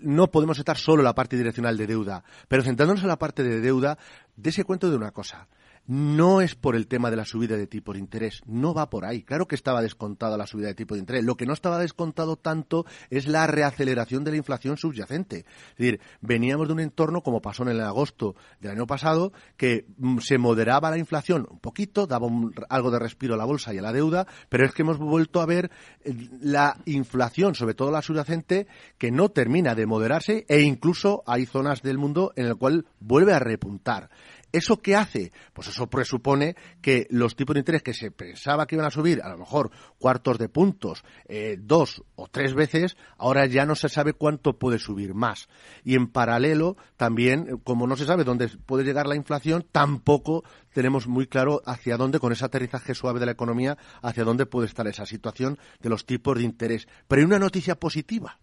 no 0.00 0.30
podemos 0.30 0.58
estar 0.58 0.76
solo 0.76 1.02
en 1.02 1.06
la 1.06 1.14
parte 1.14 1.36
direccional 1.36 1.76
de 1.76 1.86
deuda, 1.86 2.24
pero 2.48 2.62
centrándonos 2.62 3.02
en 3.02 3.08
la 3.08 3.18
parte 3.18 3.42
de 3.42 3.60
deuda, 3.60 3.98
dése 4.36 4.64
cuenta 4.64 4.88
de 4.88 4.96
una 4.96 5.10
cosa 5.10 5.48
no 5.86 6.40
es 6.40 6.54
por 6.54 6.76
el 6.76 6.86
tema 6.86 7.10
de 7.10 7.16
la 7.16 7.24
subida 7.24 7.56
de 7.56 7.66
tipo 7.66 7.92
de 7.92 7.98
interés, 7.98 8.42
no 8.46 8.72
va 8.74 8.88
por 8.88 9.04
ahí. 9.04 9.22
Claro 9.22 9.48
que 9.48 9.54
estaba 9.54 9.82
descontada 9.82 10.36
la 10.36 10.46
subida 10.46 10.68
de 10.68 10.74
tipo 10.74 10.94
de 10.94 11.00
interés. 11.00 11.24
Lo 11.24 11.36
que 11.36 11.46
no 11.46 11.52
estaba 11.52 11.78
descontado 11.78 12.36
tanto 12.36 12.86
es 13.10 13.26
la 13.26 13.46
reaceleración 13.46 14.24
de 14.24 14.30
la 14.30 14.36
inflación 14.36 14.76
subyacente. 14.76 15.38
Es 15.70 15.76
decir, 15.76 16.00
veníamos 16.20 16.68
de 16.68 16.74
un 16.74 16.80
entorno, 16.80 17.22
como 17.22 17.42
pasó 17.42 17.64
en 17.64 17.70
el 17.70 17.80
agosto 17.80 18.36
del 18.60 18.72
año 18.72 18.86
pasado, 18.86 19.32
que 19.56 19.86
mm, 19.98 20.18
se 20.18 20.38
moderaba 20.38 20.90
la 20.90 20.98
inflación 20.98 21.46
un 21.50 21.58
poquito, 21.58 22.06
daba 22.06 22.28
algo 22.68 22.90
de 22.90 22.98
respiro 22.98 23.34
a 23.34 23.38
la 23.38 23.44
bolsa 23.44 23.74
y 23.74 23.78
a 23.78 23.82
la 23.82 23.92
deuda, 23.92 24.26
pero 24.48 24.64
es 24.64 24.72
que 24.72 24.82
hemos 24.82 24.98
vuelto 24.98 25.40
a 25.40 25.46
ver 25.46 25.70
eh, 26.04 26.14
la 26.40 26.76
inflación, 26.86 27.54
sobre 27.54 27.74
todo 27.74 27.90
la 27.90 28.02
subyacente, 28.02 28.66
que 28.98 29.10
no 29.10 29.30
termina 29.30 29.74
de 29.74 29.86
moderarse 29.86 30.46
e 30.48 30.60
incluso 30.60 31.22
hay 31.26 31.46
zonas 31.46 31.82
del 31.82 31.98
mundo 31.98 32.32
en 32.36 32.46
el 32.46 32.56
cual 32.56 32.86
vuelve 33.00 33.32
a 33.32 33.38
repuntar. 33.38 34.10
¿Eso 34.52 34.82
qué 34.82 34.96
hace? 34.96 35.32
Pues 35.54 35.68
eso 35.68 35.88
presupone 35.88 36.56
que 36.82 37.06
los 37.10 37.34
tipos 37.36 37.54
de 37.54 37.60
interés 37.60 37.82
que 37.82 37.94
se 37.94 38.10
pensaba 38.10 38.66
que 38.66 38.74
iban 38.74 38.86
a 38.86 38.90
subir, 38.90 39.22
a 39.22 39.30
lo 39.30 39.38
mejor 39.38 39.70
cuartos 39.98 40.36
de 40.38 40.50
puntos, 40.50 41.04
eh, 41.26 41.56
dos 41.58 42.04
o 42.16 42.28
tres 42.28 42.52
veces, 42.52 42.98
ahora 43.16 43.46
ya 43.46 43.64
no 43.64 43.74
se 43.74 43.88
sabe 43.88 44.12
cuánto 44.12 44.58
puede 44.58 44.78
subir 44.78 45.14
más. 45.14 45.48
Y 45.84 45.94
en 45.94 46.06
paralelo, 46.06 46.76
también, 46.98 47.60
como 47.64 47.86
no 47.86 47.96
se 47.96 48.04
sabe 48.04 48.24
dónde 48.24 48.48
puede 48.48 48.84
llegar 48.84 49.06
la 49.06 49.16
inflación, 49.16 49.66
tampoco 49.72 50.44
tenemos 50.74 51.06
muy 51.06 51.26
claro 51.26 51.62
hacia 51.64 51.96
dónde, 51.96 52.20
con 52.20 52.32
ese 52.32 52.44
aterrizaje 52.44 52.94
suave 52.94 53.20
de 53.20 53.26
la 53.26 53.32
economía, 53.32 53.78
hacia 54.02 54.24
dónde 54.24 54.44
puede 54.44 54.66
estar 54.66 54.86
esa 54.86 55.06
situación 55.06 55.58
de 55.80 55.88
los 55.88 56.04
tipos 56.04 56.36
de 56.36 56.44
interés. 56.44 56.88
Pero 57.08 57.20
hay 57.20 57.26
una 57.26 57.38
noticia 57.38 57.76
positiva 57.76 58.38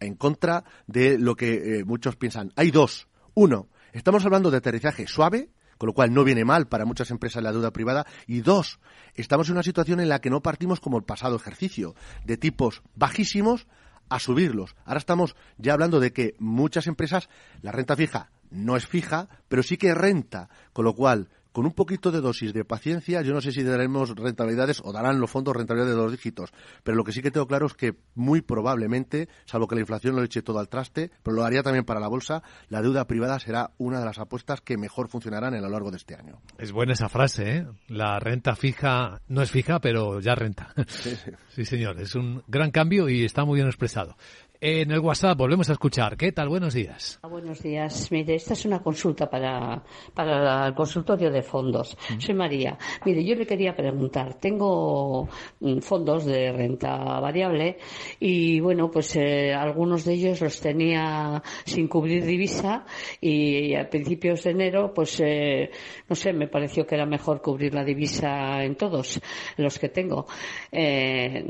en 0.00 0.14
contra 0.14 0.64
de 0.86 1.18
lo 1.18 1.36
que 1.36 1.80
eh, 1.80 1.84
muchos 1.84 2.16
piensan. 2.16 2.52
Hay 2.56 2.70
dos. 2.70 3.08
Uno, 3.34 3.68
Estamos 3.92 4.24
hablando 4.24 4.50
de 4.50 4.58
aterrizaje 4.58 5.06
suave, 5.06 5.50
con 5.78 5.86
lo 5.86 5.94
cual 5.94 6.12
no 6.12 6.24
viene 6.24 6.44
mal 6.44 6.68
para 6.68 6.84
muchas 6.84 7.10
empresas 7.10 7.42
la 7.42 7.52
deuda 7.52 7.72
privada. 7.72 8.06
Y 8.26 8.40
dos, 8.40 8.80
estamos 9.14 9.48
en 9.48 9.54
una 9.54 9.62
situación 9.62 10.00
en 10.00 10.08
la 10.08 10.20
que 10.20 10.30
no 10.30 10.42
partimos 10.42 10.80
como 10.80 10.98
el 10.98 11.04
pasado 11.04 11.36
ejercicio, 11.36 11.94
de 12.24 12.36
tipos 12.36 12.82
bajísimos 12.94 13.66
a 14.08 14.18
subirlos. 14.18 14.74
Ahora 14.84 14.98
estamos 14.98 15.36
ya 15.56 15.72
hablando 15.72 16.00
de 16.00 16.12
que 16.12 16.34
muchas 16.38 16.86
empresas, 16.86 17.28
la 17.62 17.72
renta 17.72 17.96
fija 17.96 18.30
no 18.50 18.76
es 18.76 18.86
fija, 18.86 19.28
pero 19.48 19.62
sí 19.62 19.76
que 19.76 19.94
renta, 19.94 20.48
con 20.72 20.84
lo 20.84 20.94
cual 20.94 21.28
con 21.58 21.66
un 21.66 21.72
poquito 21.72 22.12
de 22.12 22.20
dosis 22.20 22.52
de 22.52 22.64
paciencia, 22.64 23.20
yo 23.22 23.34
no 23.34 23.40
sé 23.40 23.50
si 23.50 23.64
daremos 23.64 24.14
rentabilidades 24.14 24.80
o 24.84 24.92
darán 24.92 25.18
los 25.18 25.28
fondos 25.28 25.56
rentabilidades 25.56 25.96
de 25.96 26.00
dos 26.00 26.12
dígitos, 26.12 26.52
pero 26.84 26.96
lo 26.96 27.02
que 27.02 27.10
sí 27.10 27.20
que 27.20 27.32
tengo 27.32 27.48
claro 27.48 27.66
es 27.66 27.74
que 27.74 27.96
muy 28.14 28.42
probablemente, 28.42 29.28
salvo 29.44 29.66
que 29.66 29.74
la 29.74 29.80
inflación 29.80 30.14
lo 30.14 30.22
eche 30.22 30.40
todo 30.40 30.60
al 30.60 30.68
traste, 30.68 31.10
pero 31.24 31.34
lo 31.34 31.42
haría 31.42 31.64
también 31.64 31.84
para 31.84 31.98
la 31.98 32.06
bolsa, 32.06 32.44
la 32.68 32.80
deuda 32.80 33.08
privada 33.08 33.40
será 33.40 33.72
una 33.76 33.98
de 33.98 34.04
las 34.04 34.20
apuestas 34.20 34.60
que 34.60 34.78
mejor 34.78 35.08
funcionarán 35.08 35.52
a 35.52 35.60
lo 35.60 35.68
largo 35.68 35.90
de 35.90 35.96
este 35.96 36.14
año. 36.14 36.40
Es 36.58 36.70
buena 36.70 36.92
esa 36.92 37.08
frase, 37.08 37.56
¿eh? 37.56 37.66
La 37.88 38.20
renta 38.20 38.54
fija 38.54 39.20
no 39.26 39.42
es 39.42 39.50
fija, 39.50 39.80
pero 39.80 40.20
ya 40.20 40.36
renta. 40.36 40.72
Sí, 40.86 41.16
sí. 41.16 41.32
sí 41.48 41.64
señor, 41.64 42.00
es 42.00 42.14
un 42.14 42.44
gran 42.46 42.70
cambio 42.70 43.08
y 43.08 43.24
está 43.24 43.44
muy 43.44 43.56
bien 43.56 43.66
expresado. 43.66 44.16
En 44.60 44.90
el 44.90 44.98
WhatsApp 44.98 45.38
volvemos 45.38 45.68
a 45.70 45.74
escuchar. 45.74 46.16
¿Qué 46.16 46.32
tal? 46.32 46.48
Buenos 46.48 46.74
días. 46.74 47.20
Buenos 47.22 47.62
días. 47.62 48.10
Mire, 48.10 48.34
esta 48.34 48.54
es 48.54 48.64
una 48.64 48.80
consulta 48.82 49.30
para, 49.30 49.84
para 50.12 50.66
el 50.66 50.74
consultorio 50.74 51.30
de 51.30 51.42
fondos. 51.42 51.96
Soy 52.18 52.34
María. 52.34 52.76
Mire, 53.04 53.24
yo 53.24 53.36
le 53.36 53.46
quería 53.46 53.76
preguntar. 53.76 54.34
Tengo 54.34 55.28
mm, 55.60 55.78
fondos 55.78 56.24
de 56.24 56.50
renta 56.50 57.20
variable 57.20 57.78
y, 58.18 58.58
bueno, 58.58 58.90
pues 58.90 59.14
eh, 59.14 59.54
algunos 59.54 60.04
de 60.04 60.14
ellos 60.14 60.40
los 60.40 60.60
tenía 60.60 61.40
sin 61.64 61.86
cubrir 61.86 62.24
divisa 62.24 62.84
y 63.20 63.76
a 63.76 63.88
principios 63.88 64.42
de 64.42 64.50
enero, 64.50 64.92
pues, 64.92 65.20
eh, 65.20 65.70
no 66.08 66.16
sé, 66.16 66.32
me 66.32 66.48
pareció 66.48 66.84
que 66.84 66.96
era 66.96 67.06
mejor 67.06 67.40
cubrir 67.40 67.74
la 67.74 67.84
divisa 67.84 68.64
en 68.64 68.74
todos 68.74 69.20
los 69.56 69.78
que 69.78 69.88
tengo 69.88 70.26
eh, 70.72 71.44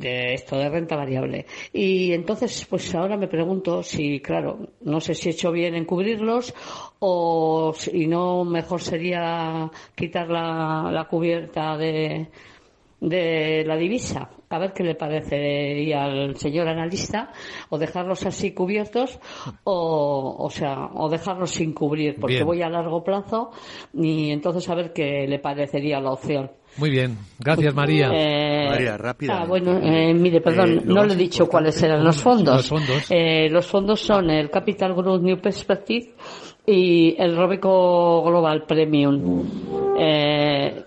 de 0.00 0.34
esto 0.34 0.56
de 0.56 0.68
renta 0.68 0.94
variable. 0.94 1.46
Y 1.72 2.12
entonces 2.12 2.43
pues 2.68 2.94
ahora 2.94 3.16
me 3.16 3.28
pregunto 3.28 3.82
si, 3.82 4.20
claro, 4.20 4.68
no 4.82 5.00
sé 5.00 5.14
si 5.14 5.28
he 5.28 5.32
hecho 5.32 5.50
bien 5.52 5.74
en 5.74 5.84
cubrirlos 5.84 6.54
o 6.98 7.72
si 7.76 8.06
no 8.06 8.44
mejor 8.44 8.80
sería 8.80 9.70
quitar 9.94 10.28
la, 10.28 10.90
la 10.92 11.04
cubierta 11.08 11.76
de, 11.76 12.28
de 13.08 13.64
la 13.66 13.76
divisa. 13.76 14.30
A 14.50 14.58
ver 14.58 14.72
qué 14.72 14.84
le 14.84 14.94
parecería 14.94 16.04
al 16.04 16.36
señor 16.36 16.68
analista, 16.68 17.32
o 17.70 17.78
dejarlos 17.78 18.24
así 18.24 18.52
cubiertos, 18.52 19.18
o, 19.64 20.36
o 20.38 20.50
sea, 20.50 20.90
o 20.94 21.08
dejarlos 21.08 21.50
sin 21.50 21.72
cubrir, 21.72 22.16
porque 22.20 22.36
Bien. 22.36 22.46
voy 22.46 22.62
a 22.62 22.68
largo 22.68 23.02
plazo, 23.02 23.50
y 23.92 24.30
entonces 24.30 24.68
a 24.68 24.74
ver 24.76 24.92
qué 24.92 25.26
le 25.26 25.38
parecería 25.40 26.00
la 26.00 26.12
opción. 26.12 26.50
Muy 26.76 26.90
bien. 26.90 27.16
Gracias, 27.38 27.72
María. 27.74 28.10
Eh, 28.12 28.68
María, 28.68 28.96
rápida. 28.96 29.40
Ah, 29.42 29.44
bueno, 29.46 29.78
eh, 29.80 30.12
mire, 30.14 30.40
perdón, 30.40 30.70
Eh, 30.70 30.82
lo 30.84 30.94
no 30.94 31.04
le 31.04 31.14
he 31.14 31.16
dicho 31.16 31.46
cuáles 31.48 31.80
eran 31.82 32.02
los 32.04 32.20
fondos. 32.20 32.56
Los 32.56 32.68
fondos. 32.68 33.10
Eh, 33.10 33.48
los 33.48 33.66
fondos 33.66 34.00
son 34.00 34.28
el 34.30 34.50
Capital 34.50 34.92
Growth 34.94 35.22
New 35.22 35.40
Perspective 35.40 36.14
y 36.66 37.14
el 37.16 37.36
Robeco 37.36 38.22
Global 38.24 38.64
Premium. 38.66 39.42
Eh, 39.98 40.82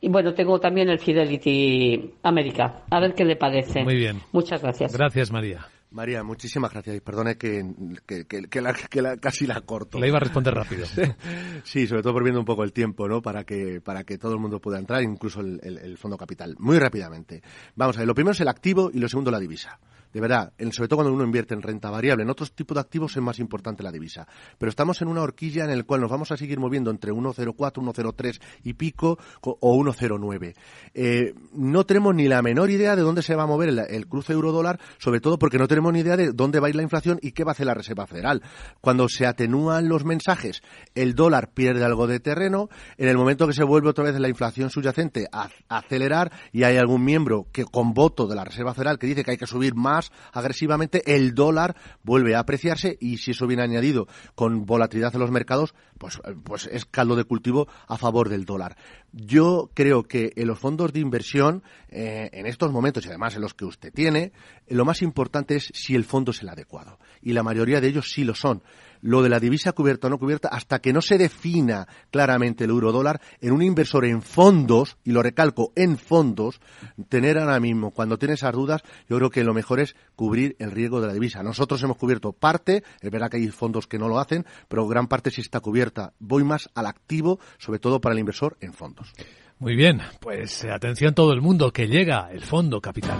y 0.00 0.08
bueno, 0.08 0.34
tengo 0.34 0.58
también 0.60 0.88
el 0.88 0.98
Fidelity 0.98 2.14
América. 2.22 2.82
A 2.90 3.00
ver 3.00 3.14
qué 3.14 3.24
le 3.24 3.36
parece. 3.36 3.82
Muy 3.84 3.96
bien. 3.96 4.20
Muchas 4.32 4.62
gracias. 4.62 4.92
Gracias, 4.92 5.30
María. 5.30 5.66
María, 5.92 6.22
muchísimas 6.22 6.70
gracias. 6.72 6.96
Y 6.96 7.00
perdone 7.00 7.36
que, 7.36 7.64
que, 8.06 8.24
que- 8.24 8.42
que 8.48 8.60
la- 8.60 8.72
que 8.74 9.02
la- 9.02 9.16
casi 9.16 9.44
la 9.46 9.60
corto. 9.62 9.98
Le 9.98 10.06
iba 10.06 10.18
a 10.18 10.20
responder 10.20 10.54
rápido. 10.54 10.86
Sí, 11.64 11.86
sobre 11.88 12.02
todo 12.02 12.12
por 12.12 12.22
viendo 12.22 12.38
un 12.40 12.46
poco 12.46 12.62
el 12.64 12.72
tiempo, 12.72 13.08
¿no? 13.08 13.20
Para 13.20 13.44
que, 13.44 13.80
para 13.80 14.04
que 14.04 14.16
todo 14.16 14.32
el 14.34 14.38
mundo 14.38 14.60
pueda 14.60 14.78
entrar, 14.78 15.02
incluso 15.02 15.40
el, 15.40 15.58
el- 15.62 15.78
el 15.78 15.98
fondo 15.98 16.16
capital. 16.16 16.54
Muy 16.58 16.78
rápidamente. 16.78 17.42
Vamos 17.74 17.96
a 17.96 18.00
ver, 18.00 18.06
lo 18.06 18.14
primero 18.14 18.32
es 18.32 18.40
el 18.40 18.48
activo 18.48 18.90
y 18.94 18.98
lo 19.00 19.08
segundo 19.08 19.30
la 19.32 19.40
divisa. 19.40 19.80
De 20.12 20.20
verdad, 20.20 20.52
en- 20.58 20.72
sobre 20.72 20.88
todo 20.88 20.98
cuando 20.98 21.14
uno 21.14 21.24
invierte 21.24 21.54
en 21.54 21.62
renta 21.62 21.90
variable. 21.90 22.24
En 22.24 22.30
otros 22.30 22.52
tipos 22.52 22.74
de 22.74 22.80
activos 22.80 23.16
es 23.16 23.22
más 23.22 23.38
importante 23.38 23.82
la 23.82 23.92
divisa. 23.92 24.26
Pero 24.58 24.70
estamos 24.70 25.00
en 25.02 25.08
una 25.08 25.22
horquilla 25.22 25.64
en 25.64 25.76
la 25.76 25.84
cual 25.84 26.00
nos 26.00 26.10
vamos 26.10 26.32
a 26.32 26.36
seguir 26.36 26.58
moviendo 26.58 26.90
entre 26.90 27.12
1,04, 27.12 27.80
1,03 27.82 28.40
y 28.64 28.74
pico 28.74 29.18
co- 29.40 29.56
o 29.60 29.74
1,09. 29.76 30.54
Eh, 30.94 31.34
no 31.52 31.84
tenemos 31.86 32.14
ni 32.14 32.28
la 32.28 32.42
menor 32.42 32.70
idea 32.70 32.96
de 32.96 33.02
dónde 33.02 33.22
se 33.22 33.34
va 33.34 33.44
a 33.44 33.46
mover 33.46 33.68
el, 33.68 34.06
cruce 34.08 34.32
euro-dólar, 34.32 34.80
sobre 34.98 35.20
todo 35.20 35.38
porque 35.38 35.58
no 35.58 35.68
tenemos 35.68 35.92
ni 35.92 36.00
idea 36.00 36.16
de 36.16 36.32
dónde 36.32 36.60
va 36.60 36.66
a 36.66 36.70
ir 36.70 36.76
la 36.76 36.82
inflación 36.82 37.18
y 37.22 37.32
qué 37.32 37.44
va 37.44 37.50
a 37.50 37.52
hacer 37.52 37.66
la 37.66 37.74
Reserva 37.74 38.06
Federal. 38.06 38.42
Cuando 38.80 39.08
se 39.08 39.26
atenúan 39.26 39.88
los 39.88 40.04
mensajes, 40.04 40.62
el 40.94 41.14
dólar 41.14 41.50
pierde 41.52 41.84
algo 41.84 42.06
de 42.06 42.20
terreno, 42.20 42.68
en 42.96 43.08
el 43.08 43.16
momento 43.16 43.46
que 43.46 43.52
se 43.52 43.64
vuelve 43.64 43.88
otra 43.90 44.04
vez 44.04 44.18
la 44.18 44.28
inflación 44.28 44.70
subyacente 44.70 45.26
a 45.32 45.48
acelerar 45.68 46.32
y 46.52 46.62
hay 46.64 46.76
algún 46.76 47.04
miembro 47.04 47.46
que 47.52 47.64
con 47.64 47.92
voto 47.94 48.26
de 48.26 48.34
la 48.36 48.44
Reserva 48.44 48.74
Federal 48.74 48.98
que 48.98 49.06
dice 49.06 49.24
que 49.24 49.32
hay 49.32 49.36
que 49.36 49.46
subir 49.46 49.74
más 49.74 49.99
agresivamente, 50.32 51.02
el 51.14 51.34
dólar 51.34 51.76
vuelve 52.02 52.34
a 52.34 52.40
apreciarse 52.40 52.96
y 53.00 53.18
si 53.18 53.32
eso 53.32 53.46
viene 53.46 53.62
añadido 53.62 54.06
con 54.34 54.66
volatilidad 54.66 55.14
en 55.14 55.20
los 55.20 55.30
mercados, 55.30 55.74
pues, 55.98 56.16
eh, 56.24 56.34
pues 56.42 56.68
es 56.72 56.84
caldo 56.84 57.16
de 57.16 57.24
cultivo 57.24 57.68
a 57.86 57.96
favor 57.96 58.28
del 58.28 58.44
dólar. 58.44 58.76
Yo 59.12 59.70
creo 59.74 60.04
que 60.04 60.32
en 60.36 60.48
los 60.48 60.58
fondos 60.58 60.92
de 60.92 61.00
inversión, 61.00 61.62
eh, 61.88 62.30
en 62.32 62.46
estos 62.46 62.72
momentos 62.72 63.04
y 63.04 63.08
además 63.08 63.34
en 63.34 63.42
los 63.42 63.54
que 63.54 63.64
usted 63.64 63.92
tiene, 63.92 64.32
lo 64.68 64.84
más 64.84 65.02
importante 65.02 65.56
es 65.56 65.70
si 65.74 65.94
el 65.94 66.04
fondo 66.04 66.30
es 66.30 66.42
el 66.42 66.48
adecuado. 66.48 66.98
Y 67.20 67.32
la 67.32 67.42
mayoría 67.42 67.80
de 67.80 67.88
ellos 67.88 68.10
sí 68.10 68.24
lo 68.24 68.34
son. 68.34 68.62
Lo 69.02 69.22
de 69.22 69.28
la 69.28 69.40
divisa 69.40 69.72
cubierta 69.72 70.06
o 70.06 70.10
no 70.10 70.18
cubierta, 70.18 70.48
hasta 70.48 70.80
que 70.80 70.92
no 70.92 71.00
se 71.00 71.18
defina 71.18 71.88
claramente 72.10 72.64
el 72.64 72.70
euro 72.70 72.92
dólar, 72.92 73.20
en 73.40 73.52
un 73.52 73.62
inversor 73.62 74.04
en 74.04 74.22
fondos, 74.22 74.96
y 75.04 75.12
lo 75.12 75.22
recalco, 75.22 75.72
en 75.76 75.98
fondos, 75.98 76.60
tener 77.08 77.38
ahora 77.38 77.60
mismo, 77.60 77.90
cuando 77.90 78.18
tiene 78.18 78.34
esas 78.34 78.52
dudas, 78.52 78.82
yo 79.08 79.16
creo 79.16 79.30
que 79.30 79.44
lo 79.44 79.54
mejor 79.54 79.80
es 79.80 79.94
cubrir 80.16 80.56
el 80.58 80.70
riesgo 80.70 81.00
de 81.00 81.06
la 81.06 81.14
divisa. 81.14 81.42
Nosotros 81.42 81.82
hemos 81.82 81.96
cubierto 81.96 82.32
parte, 82.32 82.82
es 83.00 83.10
verdad 83.10 83.30
que 83.30 83.38
hay 83.38 83.48
fondos 83.48 83.86
que 83.86 83.98
no 83.98 84.08
lo 84.08 84.18
hacen, 84.18 84.44
pero 84.68 84.86
gran 84.86 85.08
parte 85.08 85.30
sí 85.30 85.40
está 85.40 85.60
cubierta. 85.60 86.12
Voy 86.18 86.44
más 86.44 86.68
al 86.74 86.86
activo, 86.86 87.40
sobre 87.58 87.78
todo 87.78 88.00
para 88.00 88.14
el 88.14 88.20
inversor 88.20 88.56
en 88.60 88.72
fondos. 88.72 89.12
Muy 89.58 89.76
bien. 89.76 90.00
Pues 90.20 90.64
eh, 90.64 90.70
atención 90.70 91.14
todo 91.14 91.32
el 91.32 91.42
mundo 91.42 91.70
que 91.70 91.86
llega 91.86 92.30
el 92.32 92.40
Fondo 92.40 92.80
Capital. 92.80 93.18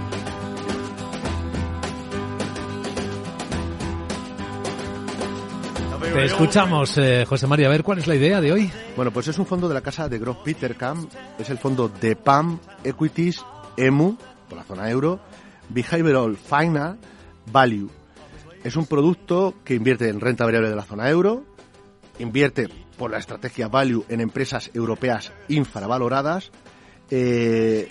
Te 6.12 6.24
escuchamos, 6.24 6.98
eh, 6.98 7.24
José 7.24 7.46
María. 7.46 7.68
A 7.68 7.70
ver, 7.70 7.84
¿cuál 7.84 7.98
es 7.98 8.08
la 8.08 8.16
idea 8.16 8.40
de 8.40 8.50
hoy? 8.50 8.70
Bueno, 8.96 9.12
pues 9.12 9.28
es 9.28 9.38
un 9.38 9.46
fondo 9.46 9.68
de 9.68 9.74
la 9.74 9.80
casa 9.80 10.08
de 10.08 10.18
Groff 10.18 10.38
Petercam, 10.44 11.08
es 11.38 11.50
el 11.50 11.58
fondo 11.58 11.88
de 11.88 12.16
PAM 12.16 12.58
Equities 12.82 13.44
EMU, 13.76 14.16
por 14.48 14.58
la 14.58 14.64
zona 14.64 14.90
euro, 14.90 15.20
Behavioral 15.68 16.36
Final 16.36 16.98
Value. 17.52 17.88
Es 18.64 18.74
un 18.74 18.86
producto 18.86 19.54
que 19.64 19.74
invierte 19.74 20.08
en 20.08 20.20
renta 20.20 20.44
variable 20.44 20.70
de 20.70 20.76
la 20.76 20.82
zona 20.82 21.08
euro, 21.08 21.44
invierte 22.18 22.68
por 22.98 23.12
la 23.12 23.18
estrategia 23.18 23.68
Value 23.68 24.04
en 24.08 24.20
empresas 24.20 24.70
europeas 24.74 25.32
infravaloradas, 25.48 26.50
eh, 27.10 27.90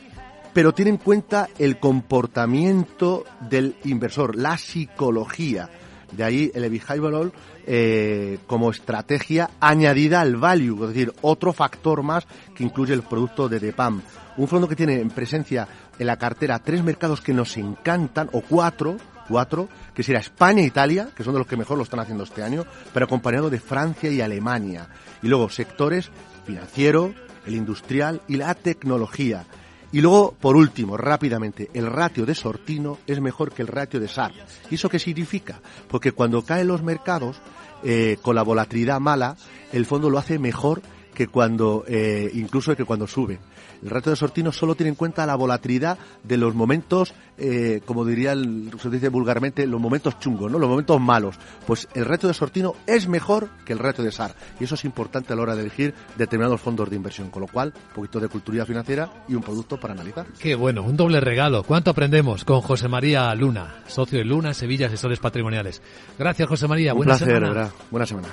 pero 0.53 0.73
tiene 0.73 0.91
en 0.91 0.97
cuenta 0.97 1.47
el 1.57 1.79
comportamiento 1.79 3.23
del 3.49 3.77
inversor, 3.85 4.35
la 4.35 4.57
psicología. 4.57 5.69
De 6.11 6.23
ahí 6.23 6.51
el 6.53 6.69
behavioral 6.69 7.31
eh, 7.71 8.39
como 8.47 8.71
estrategia 8.71 9.51
añadida 9.59 10.21
al 10.21 10.37
value, 10.37 10.85
es 10.85 10.89
decir, 10.89 11.13
otro 11.21 11.53
factor 11.53 12.01
más 12.01 12.25
que 12.55 12.63
incluye 12.63 12.95
el 12.95 13.03
producto 13.03 13.47
de 13.47 13.59
DEPAM. 13.59 14.01
Un 14.37 14.47
fondo 14.47 14.67
que 14.67 14.75
tiene 14.75 14.99
en 14.99 15.11
presencia 15.11 15.67
en 15.99 16.07
la 16.07 16.17
cartera 16.17 16.57
tres 16.57 16.83
mercados 16.83 17.21
que 17.21 17.31
nos 17.31 17.55
encantan, 17.57 18.27
o 18.33 18.41
cuatro, 18.41 18.97
cuatro, 19.27 19.69
que 19.93 20.01
será 20.01 20.17
España 20.17 20.63
e 20.63 20.65
Italia, 20.65 21.09
que 21.15 21.23
son 21.23 21.33
de 21.33 21.39
los 21.39 21.47
que 21.47 21.57
mejor 21.57 21.77
lo 21.77 21.83
están 21.83 21.99
haciendo 21.99 22.23
este 22.23 22.41
año, 22.41 22.65
pero 22.91 23.05
acompañado 23.05 23.51
de 23.51 23.59
Francia 23.59 24.09
y 24.09 24.19
Alemania. 24.19 24.87
Y 25.21 25.27
luego 25.27 25.47
sectores 25.49 26.09
financiero, 26.47 27.13
el 27.45 27.53
industrial 27.53 28.21
y 28.27 28.37
la 28.37 28.55
tecnología. 28.55 29.45
Y 29.91 30.01
luego, 30.01 30.33
por 30.39 30.55
último, 30.55 30.97
rápidamente, 30.97 31.69
el 31.73 31.85
ratio 31.85 32.25
de 32.25 32.33
Sortino 32.33 32.97
es 33.05 33.21
mejor 33.21 33.51
que 33.51 33.61
el 33.61 33.67
ratio 33.67 33.99
de 33.99 34.07
SAR. 34.07 34.33
¿Y 34.69 34.75
eso 34.75 34.89
qué 34.89 34.97
significa? 34.97 35.59
Porque 35.87 36.11
cuando 36.11 36.43
caen 36.43 36.67
los 36.67 36.83
mercados, 36.83 37.41
eh, 37.83 38.17
con 38.21 38.35
la 38.35 38.43
volatilidad 38.43 38.99
mala, 38.99 39.35
el 39.71 39.85
fondo 39.85 40.09
lo 40.09 40.17
hace 40.17 40.39
mejor 40.39 40.81
que 41.13 41.27
cuando, 41.27 41.83
eh, 41.87 42.31
incluso 42.33 42.75
que 42.75 42.85
cuando 42.85 43.07
sube. 43.07 43.39
El 43.83 43.89
ratio 43.89 44.11
de 44.11 44.15
Sortino 44.15 44.51
solo 44.51 44.75
tiene 44.75 44.89
en 44.89 44.95
cuenta 44.95 45.25
la 45.25 45.35
volatilidad 45.35 45.97
de 46.23 46.37
los 46.37 46.53
momentos, 46.55 47.13
eh, 47.37 47.81
como 47.85 48.05
diría, 48.05 48.33
el, 48.33 48.71
se 48.81 48.89
dice 48.89 49.09
vulgarmente, 49.09 49.65
los 49.65 49.79
momentos 49.79 50.19
chungos, 50.19 50.51
¿no? 50.51 50.59
Los 50.59 50.69
momentos 50.69 50.99
malos. 50.99 51.35
Pues 51.65 51.87
el 51.93 52.05
ratio 52.05 52.27
de 52.27 52.33
Sortino 52.33 52.75
es 52.85 53.07
mejor 53.07 53.49
que 53.65 53.73
el 53.73 53.79
ratio 53.79 54.03
de 54.03 54.11
SAR. 54.11 54.35
Y 54.59 54.65
eso 54.65 54.75
es 54.75 54.85
importante 54.85 55.33
a 55.33 55.35
la 55.35 55.41
hora 55.43 55.55
de 55.55 55.61
elegir 55.61 55.93
determinados 56.17 56.59
fondos 56.61 56.89
de 56.89 56.95
inversión. 56.95 57.29
Con 57.29 57.41
lo 57.41 57.47
cual, 57.47 57.73
un 57.75 57.93
poquito 57.95 58.19
de 58.19 58.27
cultura 58.27 58.65
financiera 58.65 59.09
y 59.27 59.35
un 59.35 59.41
producto 59.41 59.79
para 59.79 59.93
analizar. 59.93 60.25
Qué 60.39 60.55
bueno, 60.55 60.83
un 60.83 60.97
doble 60.97 61.19
regalo. 61.19 61.63
¿Cuánto 61.63 61.91
aprendemos 61.91 62.43
con 62.45 62.61
José 62.61 62.87
María 62.87 63.33
Luna, 63.35 63.83
socio 63.87 64.17
de 64.17 64.25
Luna 64.25 64.53
Sevilla 64.53 64.87
Asesores 64.87 65.19
Patrimoniales? 65.19 65.81
Gracias, 66.17 66.47
José 66.49 66.67
María. 66.67 66.93
Un 66.93 66.97
Buena 66.97 67.17
placer, 67.17 67.27
semana. 67.35 67.47
¿verdad? 67.53 67.71
Buena 67.91 68.05
semana. 68.05 68.27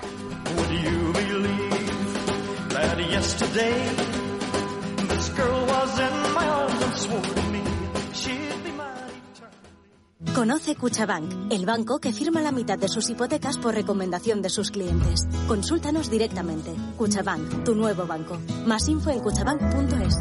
Conoce 10.35 10.77
Cuchabank, 10.77 11.51
el 11.51 11.65
banco 11.65 11.99
que 11.99 12.13
firma 12.13 12.43
la 12.43 12.53
mitad 12.53 12.79
de 12.79 12.89
sus 12.89 13.09
hipotecas 13.09 13.57
por 13.57 13.75
recomendación 13.75 14.43
de 14.43 14.51
sus 14.51 14.71
clientes. 14.71 15.27
Consúltanos 15.49 16.11
directamente. 16.11 16.75
Cuchabank, 16.99 17.65
tu 17.65 17.75
nuevo 17.75 18.07
banco. 18.07 18.39
Más 18.67 18.87
info 18.89 19.11
en 19.11 19.21
cuchabank.es. 19.21 20.15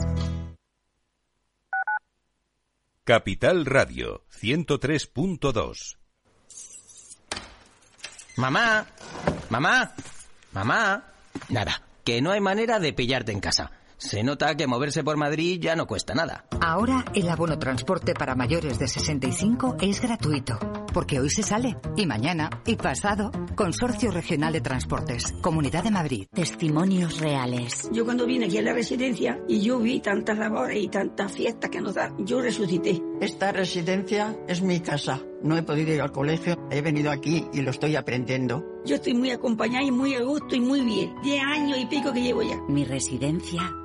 Capital 3.04 3.66
Radio 3.66 4.24
103.2. 4.32 5.98
Mamá, 8.38 8.88
mamá, 9.50 9.94
mamá. 10.54 11.14
Nada, 11.50 11.82
que 12.04 12.22
no 12.22 12.32
hay 12.32 12.40
manera 12.40 12.80
de 12.80 12.94
pillarte 12.94 13.34
en 13.34 13.42
casa. 13.42 13.72
Se 13.98 14.24
nota 14.24 14.56
que 14.56 14.68
moverse 14.68 15.04
por 15.04 15.18
Madrid 15.18 15.60
ya 15.62 15.76
no 15.76 15.88
cuesta 15.88 16.14
nada. 16.14 16.46
Ahora 16.62 17.06
el 17.14 17.30
abono 17.30 17.58
transporte 17.58 18.14
para 18.14 18.36
mayores 18.36 18.78
de 18.78 18.88
65 18.88 19.78
es 19.82 20.02
gratuito. 20.02 20.60
porque 20.96 21.20
hoy 21.20 21.30
se 21.30 21.44
sale, 21.44 21.76
y 21.98 22.06
mañana, 22.06 22.50
y 22.66 22.78
pasado. 22.78 23.30
Consorcio 23.56 24.12
Regional 24.12 24.54
de 24.54 24.62
Transportes, 24.62 25.34
Comunidad 25.42 25.84
de 25.84 25.92
Madrid. 25.92 26.28
Testimonios 26.34 27.20
reales. 27.20 27.90
Yo 27.92 28.06
cuando 28.06 28.26
vine 28.26 28.46
aquí 28.46 28.60
a 28.60 28.62
la 28.62 28.72
residencia 28.72 29.38
y 29.46 29.60
yo 29.60 29.78
vi 29.80 30.00
tantas 30.00 30.38
labores 30.38 30.82
y 30.82 30.88
tantas 30.88 31.34
fiestas 31.34 31.70
que 31.70 31.82
nos 31.82 31.96
dan, 31.96 32.16
yo 32.26 32.40
resucité. 32.40 33.02
Esta 33.20 33.52
residencia 33.52 34.38
es 34.48 34.62
mi 34.62 34.80
casa. 34.80 35.22
No 35.44 35.58
he 35.58 35.64
podido 35.64 35.94
ir 35.94 36.02
al 36.02 36.14
colegio, 36.14 36.56
he 36.72 36.80
venido 36.80 37.12
aquí 37.12 37.46
y 37.52 37.62
lo 37.62 37.72
estoy 37.72 37.98
aprendiendo. 37.98 38.64
Yo 38.86 38.96
estoy 38.96 39.16
muy 39.16 39.32
acompañada 39.32 39.84
y 39.84 39.92
muy 39.92 40.16
a 40.16 40.24
gusto 40.24 40.56
y 40.56 40.62
muy 40.62 40.80
bien. 40.80 41.14
Diez 41.24 41.44
años 41.44 41.78
y 41.78 41.88
pico 41.88 42.14
que 42.14 42.22
llevo 42.22 42.42
ya. 42.42 42.58
Mi 42.70 42.86
residencia 42.86 43.85